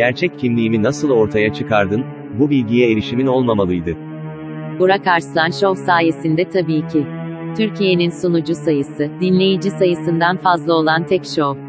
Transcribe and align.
Gerçek 0.00 0.38
kimliğimi 0.38 0.82
nasıl 0.82 1.10
ortaya 1.10 1.52
çıkardın? 1.52 2.04
Bu 2.38 2.50
bilgiye 2.50 2.92
erişimin 2.92 3.26
olmamalıydı. 3.26 3.96
Burak 4.78 5.06
Arslan 5.06 5.50
Show 5.50 5.84
sayesinde 5.84 6.48
tabii 6.48 6.88
ki. 6.88 7.06
Türkiye'nin 7.56 8.10
sunucu 8.10 8.54
sayısı, 8.54 9.10
dinleyici 9.20 9.70
sayısından 9.70 10.36
fazla 10.36 10.74
olan 10.74 11.06
tek 11.06 11.24
show. 11.24 11.60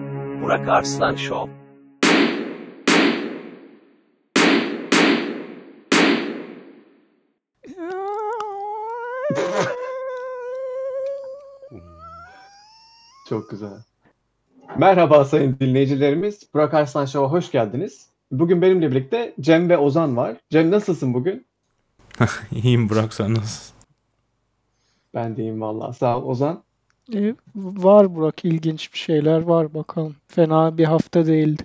Burak 0.41 0.67
Arslan 0.67 1.15
Show. 1.15 1.51
Çok 13.29 13.49
güzel. 13.49 13.77
Merhaba 14.77 15.25
sayın 15.25 15.57
dinleyicilerimiz. 15.59 16.53
Burak 16.53 16.73
Arslan 16.73 17.05
Show'a 17.05 17.31
hoş 17.31 17.51
geldiniz. 17.51 18.10
Bugün 18.31 18.61
benimle 18.61 18.91
birlikte 18.91 19.33
Cem 19.39 19.69
ve 19.69 19.77
Ozan 19.77 20.17
var. 20.17 20.37
Cem 20.49 20.71
nasılsın 20.71 21.13
bugün? 21.13 21.45
İyiyim 22.51 22.89
Burak 22.89 23.13
sen 23.13 23.33
nasılsın? 23.33 23.75
Ben 25.13 25.37
de 25.37 25.41
iyiyim 25.41 25.61
vallahi. 25.61 25.97
Sağ 25.97 26.17
ol 26.19 26.23
Ozan. 26.29 26.63
E, 27.15 27.33
var 27.55 28.15
Burak 28.15 28.45
ilginç 28.45 28.93
bir 28.93 28.97
şeyler 28.97 29.41
var 29.41 29.73
bakalım. 29.73 30.15
Fena 30.27 30.77
bir 30.77 30.85
hafta 30.85 31.25
değildi. 31.25 31.63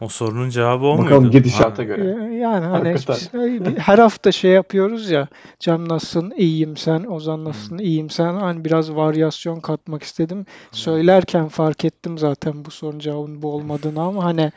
O 0.00 0.08
sorunun 0.08 0.50
cevabı 0.50 0.84
o 0.86 0.98
Bakalım 0.98 1.22
muydu? 1.22 1.32
gidişata 1.38 1.76
Ha, 1.78 1.82
E, 1.82 1.84
göre. 1.86 2.34
Yani 2.34 2.64
hani 2.66 2.94
hiçbir- 2.94 3.76
her 3.78 3.98
hafta 3.98 4.32
şey 4.32 4.50
yapıyoruz 4.50 5.10
ya. 5.10 5.28
Cem 5.58 5.88
nasılsın? 5.88 6.32
İyiyim 6.36 6.76
sen. 6.76 7.04
Ozan 7.04 7.44
nasılsın? 7.44 7.78
İyiyim 7.78 8.10
sen. 8.10 8.34
Hani 8.34 8.64
biraz 8.64 8.94
varyasyon 8.94 9.60
katmak 9.60 10.02
istedim. 10.02 10.46
Söylerken 10.72 11.48
fark 11.48 11.84
ettim 11.84 12.18
zaten 12.18 12.64
bu 12.64 12.70
sorunun 12.70 12.98
cevabının 12.98 13.42
bu 13.42 13.52
olmadığını 13.54 14.02
ama 14.02 14.24
hani 14.24 14.52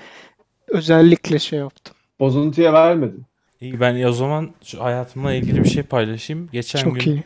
özellikle 0.68 1.40
şey 1.40 1.60
yaptım. 1.60 1.96
Bozuntuya 2.20 2.74
vermedin. 2.74 3.26
İyi 3.62 3.80
ben 3.80 4.04
o 4.04 4.12
zaman 4.12 4.52
şu 4.64 4.84
hayatımla 4.84 5.34
ilgili 5.34 5.64
bir 5.64 5.70
şey 5.70 5.84
paylaşayım. 5.84 6.50
Geçen 6.52 6.80
Çok 6.84 7.00
gün 7.00 7.12
iyi. 7.12 7.24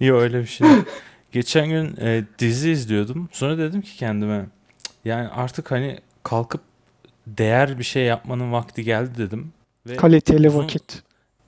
Yok 0.00 0.22
öyle 0.22 0.40
bir 0.40 0.46
şey. 0.46 0.68
Geçen 1.32 1.68
gün 1.68 1.96
e, 2.00 2.24
dizi 2.38 2.70
izliyordum. 2.70 3.28
Sonra 3.32 3.58
dedim 3.58 3.80
ki 3.82 3.96
kendime 3.96 4.46
"Cık, 4.84 4.94
yani 5.04 5.28
artık 5.28 5.70
hani 5.70 5.98
kalkıp 6.22 6.60
değer 7.26 7.78
bir 7.78 7.84
şey 7.84 8.04
yapmanın 8.04 8.52
vakti 8.52 8.84
geldi 8.84 9.10
dedim. 9.18 9.52
Ve 9.86 9.96
Kaliteli 9.96 10.48
uzun- 10.48 10.62
vakit. 10.62 11.02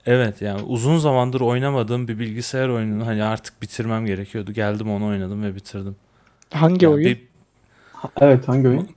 Evet 0.06 0.42
yani 0.42 0.62
uzun 0.62 0.98
zamandır 0.98 1.41
oynamadığım 1.41 2.09
bir 2.09 2.19
bilgisayar 2.19 2.69
oyununu 2.69 3.06
hani 3.06 3.25
artık 3.25 3.62
bitirmem 3.62 4.06
gerekiyordu. 4.06 4.53
Geldim 4.53 4.91
onu 4.91 5.06
oynadım 5.06 5.42
ve 5.42 5.55
bitirdim. 5.55 5.97
Hangi 6.50 6.84
Ya 6.84 6.91
oyun? 6.91 7.05
bir 7.05 7.27
Evet 8.20 8.48
hangi 8.48 8.69
oyun? 8.69 8.89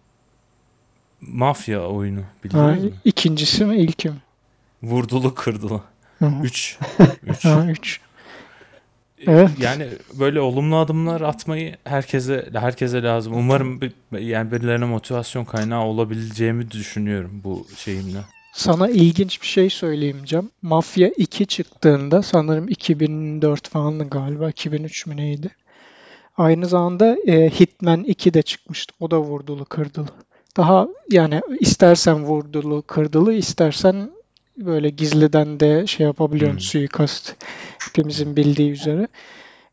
Mafya 1.21 1.81
oyunu 1.87 2.21
bildiniz 2.43 2.83
mi? 2.83 2.91
ikincisi 3.05 3.65
mi 3.65 3.77
ilki 3.77 4.09
mi? 4.09 4.17
Vurdulu 4.83 5.35
kırdılı. 5.35 5.81
Hı. 6.19 6.31
3. 6.43 6.77
3. 7.23 7.43
Ha, 7.45 7.65
üç. 7.69 7.99
Evet. 9.27 9.49
Yani 9.59 9.87
böyle 10.13 10.41
olumlu 10.41 10.75
adımlar 10.77 11.21
atmayı 11.21 11.77
herkese 11.83 12.49
herkese 12.53 13.03
lazım. 13.03 13.33
Umarım 13.35 13.81
bir, 13.81 13.91
yani 14.19 14.51
birilerine 14.51 14.85
motivasyon 14.85 15.45
kaynağı 15.45 15.83
olabileceğimi 15.83 16.71
düşünüyorum 16.71 17.41
bu 17.43 17.67
şeyimle. 17.77 18.19
Sana 18.53 18.89
ilginç 18.89 19.41
bir 19.41 19.47
şey 19.47 19.69
söyleyeyim 19.69 20.21
Cem. 20.25 20.49
Mafya 20.61 21.07
2 21.17 21.45
çıktığında 21.45 22.23
sanırım 22.23 22.67
2004 22.69 23.69
falandı 23.69 24.09
galiba. 24.09 24.49
2003 24.49 25.05
mü 25.07 25.17
neydi? 25.17 25.49
Aynı 26.37 26.65
zamanda 26.65 27.17
e, 27.27 27.49
Hitman 27.49 28.03
2 28.03 28.33
de 28.33 28.41
çıkmıştı. 28.41 28.93
O 28.99 29.11
da 29.11 29.19
vurdulu 29.19 29.65
kırdılı. 29.65 30.07
Daha 30.59 30.87
yani 31.11 31.41
istersen 31.59 32.23
vurdulu 32.23 32.81
kırdılı 32.81 33.33
istersen 33.33 34.11
böyle 34.57 34.89
gizliden 34.89 35.59
de 35.59 35.87
şey 35.87 36.05
yapabiliyorsun 36.05 36.57
Hmm. 36.57 36.61
suikast. 36.61 37.35
Hepimizin 37.79 38.35
bildiği 38.35 38.71
üzere. 38.71 39.07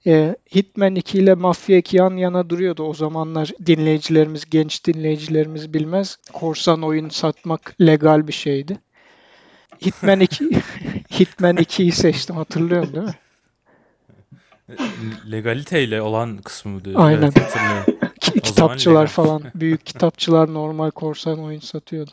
E, 0.07 0.37
Hitman 0.55 0.95
2 0.95 1.19
ile 1.19 1.35
Mafya 1.35 1.77
2 1.79 1.97
yan 1.97 2.17
yana 2.17 2.51
duruyordu. 2.51 2.83
O 2.83 2.95
zamanlar 2.95 3.53
dinleyicilerimiz, 3.67 4.51
genç 4.51 4.87
dinleyicilerimiz 4.87 5.75
bilmez. 5.75 6.17
Korsan 6.33 6.83
oyun 6.83 7.09
satmak 7.09 7.75
legal 7.81 8.29
bir 8.29 8.33
şeydi. 8.33 8.79
Hitman 9.87 10.21
2 10.21 10.51
Hitman 11.21 11.57
2'yi 11.57 11.93
seçtim 11.93 12.37
hatırlıyorum 12.37 12.95
değil 12.95 13.05
mi? 13.07 13.15
Legaliteyle 15.33 16.03
olan 16.03 16.39
kısmı 16.39 16.85
diyor. 16.85 17.01
Aynen. 17.01 17.23
Evet, 17.23 17.41
hatırlıyorum. 17.41 17.96
Kitapçılar 18.43 19.07
falan, 19.07 19.43
büyük 19.55 19.87
kitapçılar 19.87 20.55
normal 20.55 20.91
korsan 20.91 21.45
oyun 21.45 21.61
satıyordu. 21.61 22.11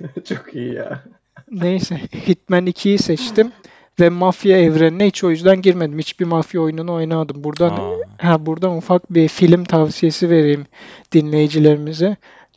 Çok 0.28 0.54
iyi 0.54 0.74
ya. 0.74 1.02
Neyse, 1.50 2.00
Hitman 2.28 2.66
2'yi 2.66 2.98
seçtim 2.98 3.52
ve 4.00 4.08
mafya 4.08 4.58
evrenine 4.58 5.06
hiç 5.06 5.24
o 5.24 5.30
yüzden 5.30 5.62
girmedim. 5.62 5.98
Hiçbir 5.98 6.24
mafya 6.24 6.60
oyununu 6.60 6.92
oynamadım. 6.92 7.44
Buradan 7.44 7.70
Aa, 7.70 7.96
Ha 8.18 8.46
buradan 8.46 8.76
ufak 8.76 9.14
bir 9.14 9.28
film 9.28 9.64
tavsiyesi 9.64 10.30
vereyim 10.30 10.66
dinleyicilerimize. 11.12 12.16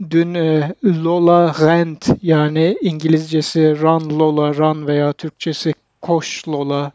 Dün 0.09 0.33
e, 0.33 0.73
Lola 0.85 1.55
Rent 1.59 2.09
yani 2.21 2.77
İngilizcesi 2.81 3.81
Run 3.81 4.19
Lola 4.19 4.53
Run 4.55 4.87
veya 4.87 5.13
Türkçesi 5.13 5.73
Koş 6.01 6.47
Lola 6.47 6.91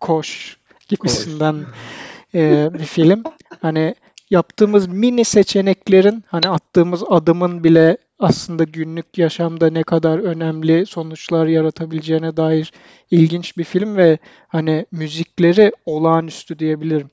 Koş 0.00 0.56
gibisinden 0.88 1.56
e, 2.34 2.70
bir 2.74 2.84
film. 2.84 3.22
Hani 3.62 3.94
yaptığımız 4.34 4.88
mini 4.88 5.24
seçeneklerin 5.24 6.24
hani 6.26 6.48
attığımız 6.48 7.02
adımın 7.08 7.64
bile 7.64 7.96
aslında 8.18 8.64
günlük 8.64 9.18
yaşamda 9.18 9.70
ne 9.70 9.82
kadar 9.82 10.18
önemli 10.18 10.86
sonuçlar 10.86 11.46
yaratabileceğine 11.46 12.36
dair 12.36 12.72
ilginç 13.10 13.56
bir 13.58 13.64
film 13.64 13.96
ve 13.96 14.18
hani 14.48 14.86
müzikleri 14.92 15.72
olağanüstü 15.86 16.58
diyebilirim. 16.58 17.10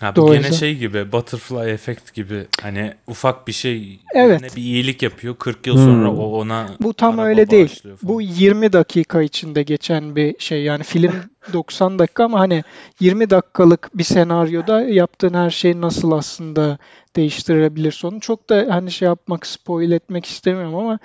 Ha, 0.00 0.16
bu 0.16 0.32
gene 0.32 0.52
şey 0.52 0.76
gibi 0.76 1.12
Butterfly 1.12 1.70
Effect 1.70 2.14
gibi 2.14 2.46
hani 2.62 2.94
ufak 3.06 3.48
bir 3.48 3.52
şey 3.52 4.00
Evet. 4.14 4.56
bir 4.56 4.62
iyilik 4.62 5.02
yapıyor 5.02 5.36
40 5.36 5.66
yıl 5.66 5.76
sonra 5.76 6.08
Hmm. 6.10 6.18
o 6.18 6.22
ona 6.24 6.68
Bu 6.80 6.94
tam 6.94 7.18
öyle 7.18 7.50
değil. 7.50 7.80
falan. 7.82 7.98
Bu 8.02 8.22
20 8.22 8.72
dakika 8.72 9.22
içinde 9.22 9.62
geçen 9.62 10.16
bir 10.16 10.34
şey. 10.38 10.62
Yani 10.62 10.82
film 10.84 11.12
90 11.52 11.98
dakika 11.98 12.24
ama 12.24 12.40
hani 12.40 12.64
20 13.00 13.30
dakikalık 13.30 13.90
bir 13.98 14.04
senaryoda 14.04 14.80
yaptığın 14.82 15.34
her 15.34 15.50
şey 15.50 15.80
nasıl 15.80 16.12
aslında 16.12 16.78
değiştirebilir 17.16 17.92
sonu. 17.92 18.20
Çok 18.20 18.50
da 18.50 18.66
hani 18.70 18.90
şey 18.90 19.06
yapmak, 19.06 19.46
spoil 19.46 19.90
etmek 19.90 20.26
istemiyorum 20.26 20.74
ama 20.74 20.98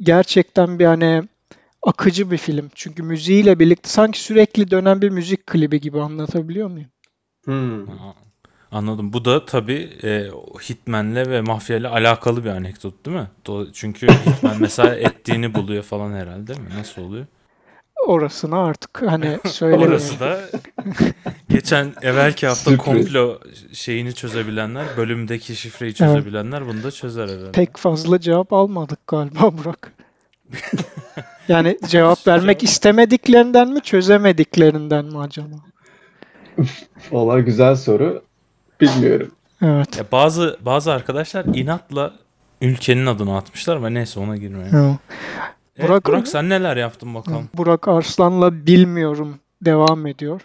gerçekten 0.00 0.78
bir 0.78 0.84
hani 0.84 1.22
akıcı 1.82 2.30
bir 2.30 2.36
film. 2.38 2.70
Çünkü 2.74 3.02
müziğiyle 3.02 3.58
birlikte 3.58 3.88
sanki 3.88 4.20
sürekli 4.20 4.70
dönen 4.70 5.02
bir 5.02 5.10
müzik 5.10 5.46
klibi 5.46 5.80
gibi 5.80 6.00
anlatabiliyor 6.00 6.68
muyum? 6.70 6.88
Hmm. 7.44 7.86
Anladım. 8.76 9.12
Bu 9.12 9.24
da 9.24 9.44
tabii 9.44 9.90
e, 10.04 10.30
Hitman'le 10.70 11.14
ve 11.16 11.40
mafyayla 11.40 11.92
alakalı 11.92 12.44
bir 12.44 12.50
anekdot 12.50 13.06
değil 13.06 13.16
mi? 13.16 13.26
Do- 13.46 13.68
Çünkü 13.72 14.06
Hitman 14.06 14.56
mesela 14.56 14.94
ettiğini 14.96 15.54
buluyor 15.54 15.82
falan 15.82 16.12
herhalde 16.12 16.46
değil 16.46 16.60
mi? 16.60 16.68
Nasıl 16.78 17.02
oluyor? 17.02 17.26
Orasını 18.06 18.58
artık 18.58 19.02
hani 19.02 19.38
söylemiyorum. 19.46 19.92
Orası 19.92 20.20
da 20.20 20.40
geçen 21.48 21.92
evvelki 22.02 22.46
hafta 22.46 22.70
Sürpriz. 22.70 22.84
komplo 22.86 23.38
şeyini 23.72 24.14
çözebilenler, 24.14 24.84
bölümdeki 24.96 25.56
şifreyi 25.56 25.94
çözebilenler 25.94 26.66
bunu 26.68 26.82
da 26.82 26.90
çözer 26.90 27.28
herhalde. 27.28 27.52
Pek 27.52 27.76
fazla 27.76 28.20
cevap 28.20 28.52
almadık 28.52 29.06
galiba 29.06 29.58
Burak. 29.58 29.92
Yani 31.48 31.78
cevap 31.88 32.26
vermek 32.26 32.62
istemediklerinden 32.62 33.68
mi, 33.68 33.80
çözemediklerinden 33.80 35.04
mi 35.04 35.18
acaba? 35.18 35.56
Valla 37.12 37.40
güzel 37.40 37.76
soru. 37.76 38.22
Bilmiyorum. 38.80 39.30
Evet. 39.62 39.96
Ya 39.98 40.04
bazı 40.12 40.56
bazı 40.60 40.92
arkadaşlar 40.92 41.44
inatla 41.44 42.12
ülkenin 42.60 43.06
adını 43.06 43.36
atmışlar 43.36 43.76
ama 43.76 43.88
neyse 43.90 44.20
ona 44.20 44.36
girmeyelim. 44.36 44.78
evet. 44.78 44.96
Evet, 45.78 45.90
Burak- 45.90 46.04
Burak, 46.06 46.28
sen 46.28 46.48
neler 46.48 46.76
yaptın 46.76 47.14
bakalım? 47.14 47.48
Burak 47.54 47.88
Arslan'la 47.88 48.66
bilmiyorum 48.66 49.36
devam 49.62 50.06
ediyor. 50.06 50.40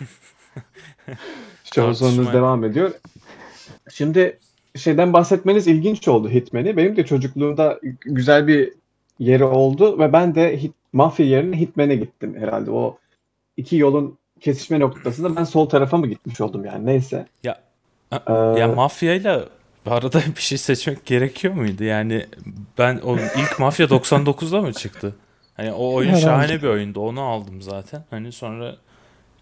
Tartışma- 1.74 2.32
devam 2.32 2.64
ediyor. 2.64 2.90
Şimdi 3.90 4.38
şeyden 4.76 5.12
bahsetmeniz 5.12 5.66
ilginç 5.66 6.08
oldu 6.08 6.28
Hitman'i. 6.30 6.76
Benim 6.76 6.96
de 6.96 7.06
çocukluğumda 7.06 7.80
güzel 8.00 8.46
bir 8.46 8.72
yeri 9.18 9.44
oldu 9.44 9.98
ve 9.98 10.12
ben 10.12 10.34
de 10.34 10.62
hit, 10.62 10.72
mafya 10.92 11.26
yerine 11.26 11.60
Hitman'e 11.60 11.96
gittim 11.96 12.36
herhalde. 12.38 12.70
O 12.70 12.98
iki 13.56 13.76
yolun 13.76 14.18
kesişme 14.40 14.80
noktasında 14.80 15.36
ben 15.36 15.44
sol 15.44 15.68
tarafa 15.68 15.96
mı 15.96 16.06
gitmiş 16.06 16.40
oldum 16.40 16.64
yani 16.64 16.86
neyse. 16.86 17.26
Ya- 17.44 17.60
Ee, 18.28 18.32
Ya 18.32 18.68
mafyayla 18.68 19.44
arada 19.86 20.20
bir 20.36 20.40
şey 20.42 20.58
seçmek 20.58 21.06
gerekiyor 21.06 21.54
muydu? 21.54 21.84
Yani 21.84 22.26
ben 22.78 23.00
o 23.04 23.16
ilk 23.16 23.58
Mafya 23.58 23.86
99'da 23.86 24.60
mı 24.60 24.72
çıktı? 24.72 25.14
Hani 25.56 25.72
o 25.72 25.94
oyun 25.94 26.08
Herhalde. 26.08 26.24
şahane 26.24 26.62
bir 26.62 26.68
oyundu. 26.68 27.00
Onu 27.00 27.20
aldım 27.22 27.62
zaten. 27.62 28.04
Hani 28.10 28.32
sonra 28.32 28.76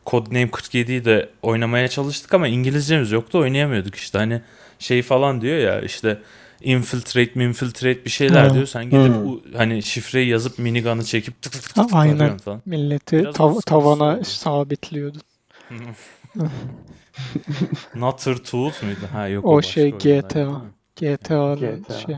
Codename 0.07 0.51
47'yi 0.51 1.05
de 1.05 1.29
oynamaya 1.43 1.89
çalıştık 1.89 2.35
ama 2.35 2.49
İngilizcemiz 2.49 3.13
yoktu. 3.13 3.39
Oynayamıyorduk 3.39 3.95
işte. 3.95 4.19
Hani 4.19 4.43
şey 4.79 5.03
falan 5.03 5.41
diyor 5.41 5.57
ya 5.59 5.81
işte 5.81 6.19
infiltrate, 6.61 7.45
infiltrate 7.45 8.05
bir 8.05 8.11
şeyler 8.11 8.49
Ha. 8.49 8.55
diyor. 8.55 8.67
Sen 8.67 8.85
gidip 8.85 9.15
Hmm. 9.15 9.27
u- 9.29 9.43
hani 9.57 9.83
şifreyi 9.83 10.29
yazıp 10.29 10.59
minigun'ı 10.59 11.05
çekip 11.05 11.43
tık 11.43 11.53
tık 11.53 11.63
tık 11.63 11.75
tık 11.75 11.95
aynen. 11.95 12.39
falan. 12.39 12.63
Milleti 12.67 13.17
tav- 13.17 13.57
o 13.57 13.61
tavana 13.61 14.05
oluyor. 14.05 14.25
sabitliyordu. 14.25 15.19
Nutter 17.95 18.37
Tools 18.37 18.83
muydu? 18.83 18.99
Ha 19.13 19.29
yok 19.29 19.45
O 19.45 19.57
başka 19.57 19.73
şey 19.73 19.91
GTA. 19.91 20.45
mi? 20.47 20.59
GTA'nın 20.97 21.83
GTA. 21.83 21.99
şey. 21.99 22.17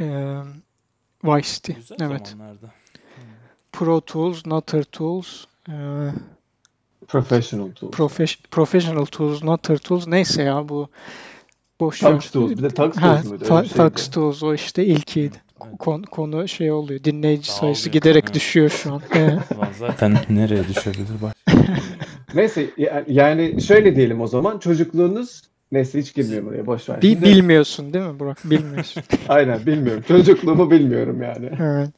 Eee 0.00 0.38
Vice 1.24 1.48
City. 1.54 1.72
Güzel 1.72 1.96
Evet. 2.00 2.28
zamanlarda. 2.28 2.70
Pro 3.72 4.00
Tools, 4.00 4.46
Nutter 4.46 4.82
Tools, 4.84 5.44
eee, 5.68 5.74
Professional 7.08 7.70
tool. 7.72 7.90
Profes- 7.90 8.38
Professional 8.50 9.04
Tools, 9.04 9.42
Nutter 9.42 9.78
Tools 9.78 10.06
neyse 10.06 10.42
ya 10.42 10.68
bu 10.68 10.88
boş 11.80 12.02
ver. 12.04 12.10
Tux 12.12 12.30
Tools. 12.30 12.50
Bir 12.50 12.62
de 12.62 12.68
Tux 12.68 12.96
Ha, 12.96 13.14
Tools 13.14 13.24
muydu? 13.24 13.44
Öyle 13.44 13.48
Ta- 14.10 14.46
o 14.46 14.54
işte 14.54 14.84
ilkiydi. 14.86 15.36
Kon- 15.78 16.02
konu 16.02 16.48
şey 16.48 16.72
oluyor. 16.72 17.04
Dinleyici 17.04 17.52
sayısı 17.52 17.84
Dağılıyor. 17.84 17.92
giderek 18.02 18.24
Evet. 18.24 18.34
düşüyor 18.34 18.68
şu 18.70 18.92
an. 18.92 19.00
Ulan 19.56 19.68
zaten 19.78 20.16
nereye 20.30 20.68
düşebilir 20.68 21.06
bak. 21.22 21.36
Neyse 22.34 22.66
ya- 22.76 23.04
yani 23.08 23.62
şöyle 23.62 23.96
diyelim 23.96 24.20
o 24.20 24.26
zaman. 24.26 24.58
Çocukluğunuz 24.58 25.42
neyse 25.72 25.98
hiç 25.98 26.14
girmiyorum 26.14 26.48
oraya 26.48 26.66
boş 26.66 26.88
ver. 26.88 27.02
bi- 27.02 27.22
bilmiyorsun 27.22 27.92
değil 27.92 28.04
mi 28.04 28.20
Burak? 28.20 28.38
Bilmiyorsun. 28.44 29.02
Aynen 29.28 29.66
bilmiyorum. 29.66 30.04
Çocukluğumu 30.08 30.70
bilmiyorum 30.70 31.22
yani. 31.22 31.50
Evet. 31.60 31.88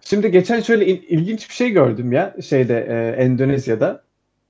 Şimdi 0.00 0.30
geçen 0.30 0.60
şöyle 0.60 0.86
il- 0.86 1.02
ilginç 1.08 1.48
bir 1.50 1.54
şey 1.54 1.70
gördüm 1.70 2.12
ya 2.12 2.34
şeyde 2.42 2.86
e, 2.88 3.22
Endonezya'da. 3.22 4.02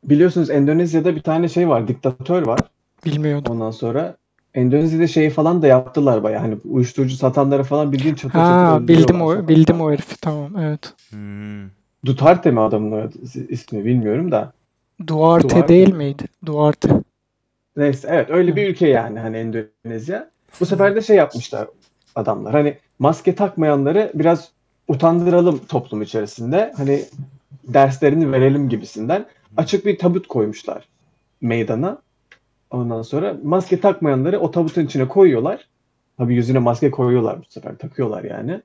Biliyorsunuz 0.04 0.50
Endonezya'da 0.50 1.16
bir 1.16 1.22
tane 1.22 1.48
şey 1.48 1.68
var, 1.68 1.88
diktatör 1.88 2.46
var. 2.46 2.60
Bilmiyordum. 3.04 3.52
Ondan 3.52 3.70
sonra 3.70 4.16
Endonezya'da 4.54 5.06
şeyi 5.06 5.30
falan 5.30 5.62
da 5.62 5.66
yaptılar 5.66 6.22
bayağı. 6.22 6.40
Hani 6.40 6.56
uyuşturucu 6.64 7.16
satanları 7.16 7.62
falan 7.64 7.92
bildiğin 7.92 8.14
çatır 8.14 8.42
çatır 8.42 8.66
Ha 8.66 8.88
bildim 8.88 9.20
öldürüyorlar 9.20 9.20
o 9.20 9.48
bildim 9.48 9.76
sokakta. 9.76 9.84
o 9.84 9.92
herifi 9.92 10.20
tamam 10.20 10.56
evet. 10.58 10.94
Hmm. 11.10 11.68
Duterte 12.04 12.50
mi 12.50 12.60
adamın 12.60 13.12
ismi 13.48 13.84
bilmiyorum 13.84 14.32
da. 14.32 14.52
Duarte, 15.06 15.48
Duarte. 15.48 15.68
değil 15.68 15.94
miydi? 15.94 16.24
Duarte. 16.46 16.88
Neyse 17.76 18.08
evet 18.10 18.30
öyle 18.30 18.56
bir 18.56 18.68
ülke 18.68 18.88
yani 18.88 19.18
hani 19.18 19.36
Endonezya. 19.36 20.30
Bu 20.60 20.66
sefer 20.66 20.96
de 20.96 21.02
şey 21.02 21.16
yapmışlar 21.16 21.68
adamlar. 22.14 22.52
Hani 22.52 22.78
maske 22.98 23.34
takmayanları 23.34 24.10
biraz 24.14 24.48
utandıralım 24.88 25.58
toplum 25.68 26.02
içerisinde. 26.02 26.72
Hani 26.76 27.04
derslerini 27.64 28.32
verelim 28.32 28.68
gibisinden 28.68 29.26
açık 29.56 29.86
bir 29.86 29.98
tabut 29.98 30.28
koymuşlar 30.28 30.88
meydana. 31.40 32.02
Ondan 32.72 33.02
sonra 33.02 33.36
maske 33.42 33.80
takmayanları 33.80 34.40
o 34.40 34.50
tabutun 34.50 34.86
içine 34.86 35.08
koyuyorlar. 35.08 35.68
Tabii 36.18 36.34
yüzüne 36.34 36.58
maske 36.58 36.90
koyuyorlar 36.90 37.38
bu 37.38 37.44
sefer 37.48 37.76
takıyorlar 37.76 38.24
yani. 38.24 38.60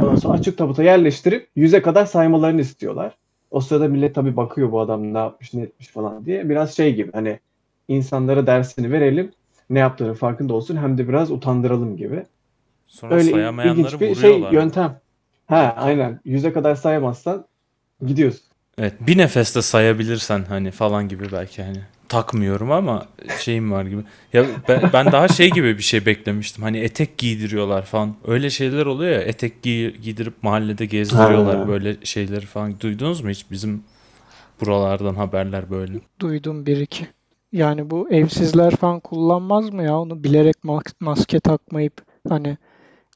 Ondan 0.00 0.16
sonra 0.16 0.38
açık 0.38 0.58
tabuta 0.58 0.82
yerleştirip 0.82 1.48
yüze 1.56 1.82
kadar 1.82 2.06
saymalarını 2.06 2.60
istiyorlar. 2.60 3.16
O 3.50 3.60
sırada 3.60 3.88
millet 3.88 4.14
tabii 4.14 4.36
bakıyor 4.36 4.72
bu 4.72 4.80
adam 4.80 5.14
ne 5.14 5.18
yapmış 5.18 5.54
ne 5.54 5.62
etmiş 5.62 5.88
falan 5.88 6.26
diye. 6.26 6.48
Biraz 6.48 6.76
şey 6.76 6.94
gibi 6.94 7.12
hani 7.12 7.38
insanlara 7.88 8.46
dersini 8.46 8.92
verelim. 8.92 9.32
Ne 9.70 9.78
yaptığını 9.78 10.14
farkında 10.14 10.54
olsun 10.54 10.76
hem 10.76 10.98
de 10.98 11.08
biraz 11.08 11.30
utandıralım 11.30 11.96
gibi. 11.96 12.24
Sonra 12.86 13.14
Öyle 13.14 13.30
sayamayanları 13.30 13.80
ilginç 13.80 14.00
bir 14.00 14.16
vuruyorlar. 14.16 14.50
şey 14.50 14.60
yöntem. 14.60 15.00
Ha 15.46 15.74
aynen. 15.78 16.20
Yüze 16.24 16.52
kadar 16.52 16.74
sayamazsan 16.74 17.44
gidiyorsun. 18.06 18.42
Evet 18.78 18.94
bir 19.00 19.18
nefeste 19.18 19.62
sayabilirsen 19.62 20.44
hani 20.48 20.70
falan 20.70 21.08
gibi 21.08 21.24
belki 21.32 21.62
hani 21.62 21.78
takmıyorum 22.12 22.72
ama 22.72 23.06
şeyim 23.40 23.72
var 23.72 23.84
gibi. 23.84 24.02
Ya 24.32 24.44
ben, 24.68 24.90
ben 24.92 25.12
daha 25.12 25.28
şey 25.28 25.50
gibi 25.50 25.78
bir 25.78 25.82
şey 25.82 26.06
beklemiştim. 26.06 26.62
Hani 26.64 26.78
etek 26.78 27.18
giydiriyorlar 27.18 27.82
falan. 27.84 28.14
Öyle 28.26 28.50
şeyler 28.50 28.86
oluyor 28.86 29.12
ya 29.12 29.20
etek 29.20 29.52
giy- 29.64 29.96
giydirip 29.96 30.42
mahallede 30.42 30.86
gezdiriyorlar 30.86 31.58
Ha. 31.58 31.68
böyle 31.68 31.96
şeyleri 32.04 32.46
falan. 32.46 32.80
Duydunuz 32.80 33.20
mu 33.20 33.30
hiç 33.30 33.50
bizim 33.50 33.82
buralardan 34.60 35.14
haberler 35.14 35.70
böyle? 35.70 35.92
Duydum 36.20 36.66
bir 36.66 36.76
iki. 36.76 37.06
Yani 37.52 37.90
bu 37.90 38.10
evsizler 38.10 38.76
falan 38.76 39.00
kullanmaz 39.00 39.70
mı 39.70 39.82
ya? 39.82 39.98
Onu 39.98 40.24
bilerek 40.24 40.56
mas- 40.64 40.94
maske 41.00 41.40
takmayıp 41.40 41.94
hani 42.28 42.56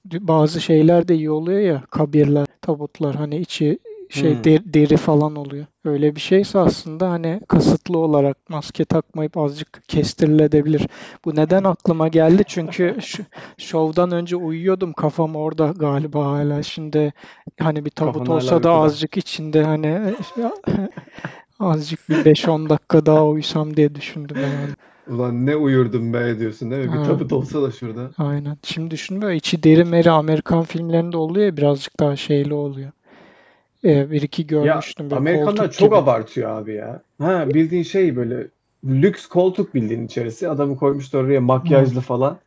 bazı 0.05 0.61
şeyler 0.61 1.09
de 1.09 1.15
iyi 1.15 1.31
oluyor 1.31 1.61
ya 1.61 1.83
kabirler, 1.91 2.47
tabutlar 2.63 3.17
hani 3.17 3.37
içi 3.37 3.79
şey 4.09 4.35
Hmm. 4.35 4.45
der- 4.45 4.75
deri 4.75 4.97
falan 4.97 5.37
oluyor. 5.37 5.67
Öyle 5.85 6.15
bir 6.17 6.21
şeyse 6.21 6.59
aslında 6.59 7.11
hani 7.11 7.41
kasıtlı 7.49 7.99
olarak 7.99 8.51
maske 8.51 8.85
takmayıp 8.85 9.37
azıcık 9.39 9.83
kestirilebilir. 9.89 10.87
Bu 11.25 11.37
neden 11.37 11.65
aklıma 11.65 12.09
geldi? 12.09 12.43
Çünkü 12.47 12.97
şu, 13.03 13.23
şovdan 13.59 14.11
önce 14.11 14.37
uyuyordum 14.37 14.93
kafam 14.93 15.37
orada 15.37 15.75
galiba 15.77 16.27
hala. 16.27 16.63
Şimdi 16.63 17.13
hani 17.61 17.85
bir 17.85 17.91
tabut 17.91 18.15
Kafan 18.15 18.29
olsa 18.29 18.63
da 18.63 18.71
azıcık 18.73 19.17
içinde 19.17 19.65
hani 19.65 20.17
azıcık 21.61 22.09
bir 22.09 22.25
5-10 22.25 22.69
dakika 22.69 23.07
daha 23.07 23.27
uyusam 23.27 23.77
diye 23.77 23.95
düşündüm 23.95 24.45
yani. 24.45 24.75
Ulan 25.07 25.47
ne 25.47 25.57
uyurdum 25.57 26.13
be 26.13 26.39
diyorsun 26.39 26.71
değil 26.71 26.83
mi? 26.87 26.93
Bir 26.93 26.99
Ha. 26.99 27.03
tabut 27.03 27.33
olsa 27.33 27.63
da 27.63 27.71
şurada. 27.73 28.11
Aynen. 28.19 28.59
Şimdi 28.63 28.91
düşünme 28.91 29.37
içi 29.37 29.63
deri 29.63 29.85
meri 29.85 30.11
Amerikan 30.11 30.65
filmlerinde 30.65 31.17
oluyor 31.17 31.47
ya 31.47 31.57
birazcık 31.57 32.01
daha 32.01 32.17
şeyli 32.17 32.55
oluyor. 32.55 32.93
Ee, 33.87 34.11
bir 34.11 34.23
iki 34.23 34.43
Ya 34.43 34.47
görmüştüm 34.49 35.11
böyle 35.11 35.17
Amerikanlar 35.21 35.73
çok 35.73 35.89
gibi. 35.89 35.97
abartıyor 35.97 36.51
abi 36.51 36.75
ya. 36.75 37.03
Ha 37.21 37.45
bildiğin 37.55 37.83
şey 37.83 38.17
böyle 38.17 38.47
lüks 38.85 39.27
koltuk 39.27 39.75
bildiğin 39.75 40.07
içerisi. 40.07 40.49
Adamı 40.49 40.77
koymuşlar 40.77 41.25
oraya 41.25 41.41
makyajlı 41.41 42.01
falan. 42.01 42.39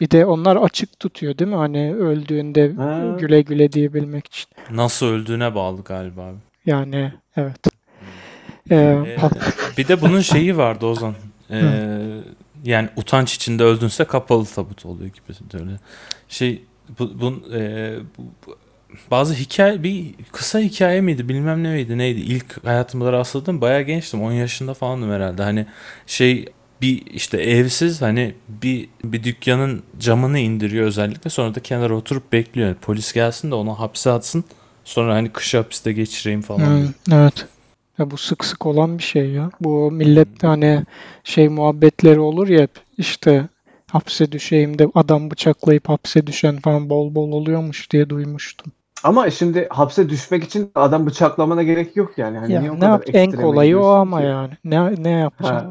Bir 0.00 0.10
de 0.10 0.26
onlar 0.26 0.56
açık 0.56 1.00
tutuyor 1.00 1.38
değil 1.38 1.50
mi? 1.50 1.56
Hani 1.56 1.94
öldüğünde 1.94 2.72
Ha. 2.72 3.16
güle 3.20 3.40
güle 3.42 3.72
diyebilmek 3.72 4.26
için. 4.26 4.46
Nasıl 4.70 5.06
öldüğüne 5.06 5.54
bağlı 5.54 5.82
galiba 5.82 6.22
abi. 6.22 6.36
Yani 6.66 7.12
evet. 7.36 7.66
Ee, 8.70 8.76
Ee, 8.76 9.16
hak- 9.20 9.76
bir 9.78 9.88
de 9.88 10.00
bunun 10.02 10.20
şeyi 10.20 10.56
vardı 10.56 10.86
Ozan. 10.86 11.14
Ee, 11.52 11.80
yani 12.64 12.88
utanç 12.96 13.34
içinde 13.34 13.64
öldünse 13.64 14.04
kapalı 14.04 14.44
tabut 14.44 14.86
oluyor 14.86 15.10
gibi 15.10 15.60
öyle. 15.62 15.70
Şey 16.28 16.62
bu, 16.98 17.20
bun, 17.20 17.44
e, 17.54 17.92
bu- 18.18 18.22
bu- 18.46 18.56
bazı 19.10 19.34
hikaye 19.34 19.82
bir 19.82 20.14
kısa 20.32 20.58
hikaye 20.58 21.00
miydi 21.00 21.28
bilmem 21.28 21.64
ne 21.64 21.72
miydi 21.72 21.98
neydi? 21.98 22.20
İlk 22.20 22.64
hayatımda 22.66 23.12
rastladım 23.12 23.60
bayağı 23.60 23.82
gençtim. 23.82 24.22
10 24.22 24.32
yaşında 24.32 24.74
falandım 24.74 25.12
herhalde. 25.12 25.42
Hani 25.42 25.66
şey 26.06 26.46
bir 26.82 27.06
işte 27.06 27.42
evsiz 27.42 28.02
hani 28.02 28.34
bir 28.48 28.88
bir 29.04 29.24
dükkanın 29.24 29.82
camını 29.98 30.38
indiriyor 30.38 30.86
özellikle. 30.86 31.30
Sonra 31.30 31.54
da 31.54 31.60
kenara 31.60 31.94
oturup 31.94 32.32
bekliyor. 32.32 32.74
Polis 32.74 33.12
gelsin 33.12 33.50
de 33.50 33.54
onu 33.54 33.80
hapse 33.80 34.10
atsın. 34.10 34.44
Sonra 34.84 35.14
hani 35.14 35.28
kış 35.28 35.54
hapiste 35.54 35.92
geçireyim 35.92 36.42
falan 36.42 36.58
Hmm, 36.58 36.88
evet. 37.12 37.46
Ya 37.98 38.10
bu 38.10 38.16
sık 38.16 38.44
sık 38.44 38.66
olan 38.66 38.98
bir 38.98 39.02
şey 39.02 39.30
ya. 39.30 39.50
Bu 39.60 39.90
millet 39.90 40.42
hani 40.42 40.84
şey 41.24 41.48
muhabbetleri 41.48 42.20
olur 42.20 42.48
ya 42.48 42.60
hep. 42.60 42.70
İşte 42.98 43.48
hapse 43.90 44.32
düşeyim 44.32 44.78
de 44.78 44.88
adam 44.94 45.30
bıçaklayıp 45.30 45.88
hapse 45.88 46.26
düşen 46.26 46.60
falan 46.60 46.90
bol 46.90 47.14
bol 47.14 47.32
oluyormuş 47.32 47.90
diye 47.90 48.10
duymuştum. 48.10 48.72
Ama 49.04 49.30
şimdi 49.30 49.66
hapse 49.70 50.08
düşmek 50.08 50.44
için 50.44 50.70
adam 50.74 51.06
bıçaklamana 51.06 51.62
gerek 51.62 51.96
yok 51.96 52.18
yani. 52.18 52.38
Hani 52.38 52.52
Ya 52.52 52.60
niye 52.60 52.70
o 52.70 52.80
ne 52.80 52.84
yap 52.84 53.02
en 53.12 53.32
kolayı 53.32 53.78
o 53.78 53.86
ama 53.86 54.20
ki? 54.20 54.26
yani. 54.26 54.50
Ne 54.64 54.94
ne 55.02 55.10
yapacaksın? 55.10 55.70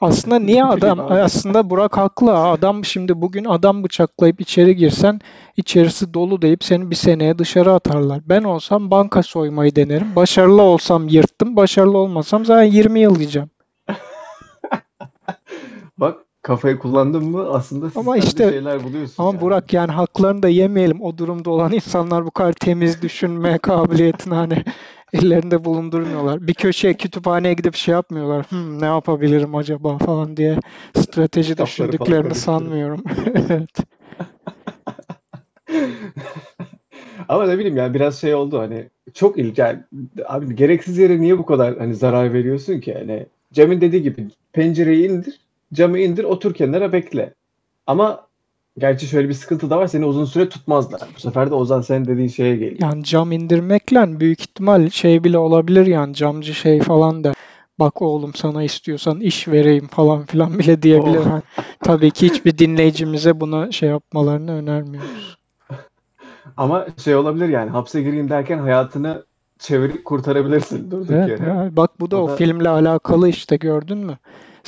Aslında 0.00 0.38
niye 0.38 0.64
adam 0.64 1.00
aslında 1.10 1.70
Burak 1.70 1.96
haklı. 1.96 2.30
ha. 2.30 2.50
Adam 2.50 2.84
şimdi 2.84 3.20
bugün 3.22 3.44
adam 3.44 3.84
bıçaklayıp 3.84 4.40
içeri 4.40 4.76
girsen 4.76 5.20
içerisi 5.56 6.14
dolu 6.14 6.42
deyip 6.42 6.64
seni 6.64 6.90
bir 6.90 6.96
seneye 6.96 7.38
dışarı 7.38 7.72
atarlar. 7.72 8.20
Ben 8.28 8.42
olsam 8.42 8.90
banka 8.90 9.22
soymayı 9.22 9.76
denerim. 9.76 10.16
Başarılı 10.16 10.62
olsam 10.62 11.08
yırttım. 11.08 11.56
Başarılı 11.56 11.98
olmasam 11.98 12.44
zaten 12.44 12.64
20 12.72 13.00
yıl 13.00 13.14
yiyeceğim. 13.16 13.50
Kafayı 16.42 16.78
kullandın 16.78 17.24
mı 17.24 17.48
aslında 17.50 17.90
Ama 17.94 18.16
işte- 18.16 18.50
şeyler 18.50 18.84
buluyorsun 18.84 19.22
Ama 19.22 19.32
yani. 19.32 19.40
Burak 19.40 19.72
yani 19.72 19.92
haklarını 19.92 20.42
da 20.42 20.48
yemeyelim. 20.48 21.02
O 21.02 21.18
durumda 21.18 21.50
olan 21.50 21.72
insanlar 21.72 22.26
bu 22.26 22.30
kadar 22.30 22.52
temiz 22.52 23.02
düşünme 23.02 23.58
kabiliyetini 23.62 24.34
hani 24.34 24.64
ellerinde 25.12 25.64
bulundurmuyorlar. 25.64 26.46
Bir 26.46 26.54
köşeye 26.54 26.94
kütüphaneye 26.94 27.54
gidip 27.54 27.74
şey 27.74 27.92
yapmıyorlar. 27.92 28.46
Hmm, 28.48 28.80
ne 28.80 28.86
yapabilirim 28.86 29.54
acaba 29.54 29.98
falan 29.98 30.36
diye 30.36 30.58
strateji 30.96 31.48
Kitapları 31.48 31.92
düşündüklerini 31.92 32.34
sanmıyorum. 32.34 33.04
Evet. 33.48 33.70
Ama 37.28 37.46
ne 37.46 37.58
bileyim 37.58 37.76
yani 37.76 37.94
biraz 37.94 38.20
şey 38.20 38.34
oldu 38.34 38.58
hani 38.58 38.88
çok 39.14 39.38
ilginç. 39.38 39.58
Yani, 39.58 39.78
abi 40.26 40.56
gereksiz 40.56 40.98
yere 40.98 41.20
niye 41.20 41.38
bu 41.38 41.46
kadar 41.46 41.78
hani 41.78 41.94
zarar 41.94 42.32
veriyorsun 42.32 42.80
ki? 42.80 42.94
Hani 42.94 43.26
Cem'in 43.52 43.80
dediği 43.80 44.02
gibi 44.02 44.28
pencereyi 44.52 45.08
indir, 45.08 45.40
camı 45.72 45.98
indir, 45.98 46.24
otur 46.24 46.54
kenara 46.54 46.92
bekle. 46.92 47.34
Ama 47.86 48.26
gerçi 48.78 49.06
şöyle 49.06 49.28
bir 49.28 49.34
sıkıntı 49.34 49.70
da 49.70 49.78
var. 49.78 49.86
Seni 49.86 50.04
uzun 50.04 50.24
süre 50.24 50.48
tutmazlar. 50.48 51.00
Bu 51.16 51.20
sefer 51.20 51.50
de 51.50 51.54
Ozan 51.54 51.80
senin 51.80 52.04
dediğin 52.04 52.28
şeye 52.28 52.56
geliyor. 52.56 52.78
Yani 52.80 53.04
cam 53.04 53.32
indirmekle 53.32 54.20
büyük 54.20 54.40
ihtimal 54.40 54.90
şey 54.90 55.24
bile 55.24 55.38
olabilir 55.38 55.86
yani 55.86 56.14
camcı 56.14 56.54
şey 56.54 56.80
falan 56.80 57.24
da 57.24 57.34
bak 57.78 58.02
oğlum 58.02 58.34
sana 58.34 58.62
istiyorsan 58.62 59.20
iş 59.20 59.48
vereyim 59.48 59.86
falan 59.86 60.26
filan 60.26 60.58
bile 60.58 60.82
diyebilir. 60.82 61.18
Oh. 61.18 61.26
Yani 61.26 61.42
tabii 61.82 62.10
ki 62.10 62.26
hiçbir 62.26 62.58
dinleyicimize 62.58 63.40
buna 63.40 63.72
şey 63.72 63.88
yapmalarını 63.88 64.52
önermiyoruz. 64.52 65.38
Ama 66.56 66.86
şey 67.04 67.14
olabilir 67.16 67.48
yani 67.48 67.70
hapse 67.70 68.02
gireyim 68.02 68.28
derken 68.30 68.58
hayatını 68.58 69.24
çevirip 69.58 70.04
kurtarabilirsin 70.04 70.90
durduk 70.90 71.10
Evet, 71.10 71.28
yere. 71.28 71.48
ya 71.50 71.68
bak 71.72 72.00
bu 72.00 72.10
da 72.10 72.16
O 72.16 72.20
o 72.24 72.28
da- 72.28 72.36
filmle 72.36 72.68
alakalı 72.68 73.28
işte 73.28 73.56
gördün 73.56 73.98
mü? 73.98 74.18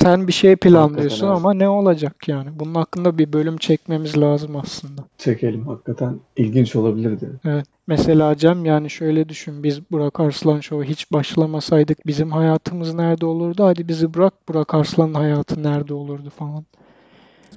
Sen 0.03 0.27
bir 0.27 0.33
şey 0.33 0.55
planlıyorsun 0.55 1.27
ama 1.27 1.53
ne 1.53 1.69
olacak 1.69 2.27
yani? 2.27 2.49
Bunun 2.59 2.75
hakkında 2.75 3.17
bir 3.17 3.33
bölüm 3.33 3.57
çekmemiz 3.57 4.17
lazım 4.17 4.55
aslında. 4.55 5.01
Çekelim 5.17 5.67
hakikaten 5.67 6.19
ilginç 6.37 6.75
olabilirdi. 6.75 7.29
Evet. 7.45 7.65
Mesela 7.87 8.37
Cem 8.37 8.65
yani 8.65 8.89
şöyle 8.89 9.29
düşün. 9.29 9.63
Biz 9.63 9.91
Burak 9.91 10.19
Arslan 10.19 10.59
Show'a 10.59 10.83
hiç 10.83 11.11
başlamasaydık 11.11 12.07
bizim 12.07 12.31
hayatımız 12.31 12.93
nerede 12.93 13.25
olurdu? 13.25 13.63
Hadi 13.65 13.87
bizi 13.87 14.13
bırak 14.13 14.33
Burak 14.49 14.73
Arslan'ın 14.73 15.13
hayatı 15.13 15.63
nerede 15.63 15.93
olurdu 15.93 16.29
falan. 16.29 16.65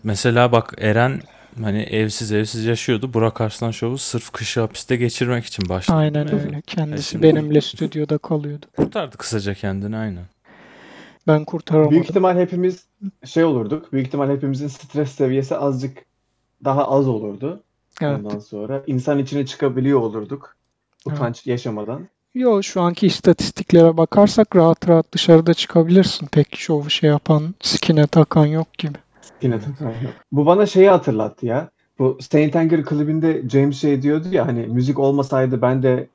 Mesela 0.04 0.52
bak 0.52 0.74
Eren 0.78 1.20
hani 1.62 1.82
evsiz 1.82 2.32
evsiz 2.32 2.64
yaşıyordu. 2.64 3.14
Burak 3.14 3.40
Arslan 3.40 3.70
Show'u 3.70 3.98
sırf 3.98 4.32
kışı 4.32 4.60
hapiste 4.60 4.96
geçirmek 4.96 5.44
için 5.44 5.68
başladı. 5.68 5.96
Aynen 5.96 6.34
öyle. 6.34 6.62
Kendisi 6.66 7.08
şimdi- 7.10 7.22
benimle 7.22 7.60
stüdyoda 7.60 8.18
kalıyordu. 8.18 8.66
Kurtardı 8.76 9.16
kısaca 9.16 9.54
kendini 9.54 9.96
aynen. 9.96 10.24
Ben 11.26 11.44
kurtaramadım. 11.44 11.90
Büyük 11.90 12.04
ihtimal 12.10 12.36
hepimiz 12.36 12.86
şey 13.24 13.44
olurduk. 13.44 13.92
Büyük 13.92 14.06
ihtimal 14.06 14.30
hepimizin 14.30 14.68
stres 14.68 15.10
seviyesi 15.10 15.56
azıcık 15.56 16.04
daha 16.64 16.88
az 16.88 17.08
olurdu. 17.08 17.62
Evet. 18.02 18.18
Ondan 18.18 18.38
sonra 18.38 18.82
insan 18.86 19.18
içine 19.18 19.46
çıkabiliyor 19.46 20.00
olurduk. 20.00 20.56
Utanç 21.06 21.46
yaşamadan. 21.46 22.08
Yo 22.34 22.62
şu 22.62 22.80
anki 22.80 23.06
istatistiklere 23.06 23.96
bakarsak 23.96 24.56
rahat 24.56 24.88
rahat 24.88 25.12
dışarıda 25.12 25.54
çıkabilirsin. 25.54 26.26
Pek 26.26 26.56
şovu 26.56 26.90
şey 26.90 27.10
yapan, 27.10 27.54
skine 27.60 28.06
takan 28.06 28.46
yok 28.46 28.78
gibi. 28.78 28.98
Yine 29.42 29.60
takan 29.60 29.86
yok. 29.86 30.12
Bu 30.32 30.46
bana 30.46 30.66
şeyi 30.66 30.88
hatırlattı 30.88 31.46
ya. 31.46 31.70
Bu 31.98 32.18
Saint 32.20 32.56
Anger 32.56 32.84
klibinde 32.84 33.48
James 33.48 33.80
şey 33.80 34.02
diyordu 34.02 34.28
ya 34.32 34.46
hani 34.46 34.66
müzik 34.66 34.98
olmasaydı 34.98 35.62
ben 35.62 35.82
de 35.82 36.08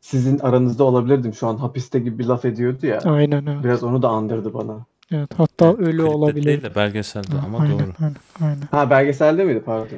sizin 0.00 0.38
aranızda 0.38 0.84
olabilirdim 0.84 1.34
şu 1.34 1.46
an 1.46 1.56
hapiste 1.56 1.98
gibi 1.98 2.18
bir 2.18 2.24
laf 2.24 2.44
ediyordu 2.44 2.86
ya. 2.86 2.98
Aynen 3.04 3.46
evet. 3.46 3.64
Biraz 3.64 3.84
onu 3.84 4.02
da 4.02 4.08
andırdı 4.08 4.54
bana. 4.54 4.86
Evet 5.12 5.30
hatta 5.36 5.64
Yani 5.64 5.76
ölü 5.76 5.90
klipte 5.90 6.04
olabilir. 6.04 6.44
Değil 6.46 6.62
de 6.62 6.74
belgeselde 6.74 7.36
Ha, 7.36 7.42
ama 7.46 7.58
aynen, 7.58 7.78
doğru. 7.78 7.92
Aynen, 8.00 8.16
aynen. 8.42 8.62
Ha 8.70 8.90
belgeselde 8.90 9.44
miydi 9.44 9.62
pardon? 9.66 9.88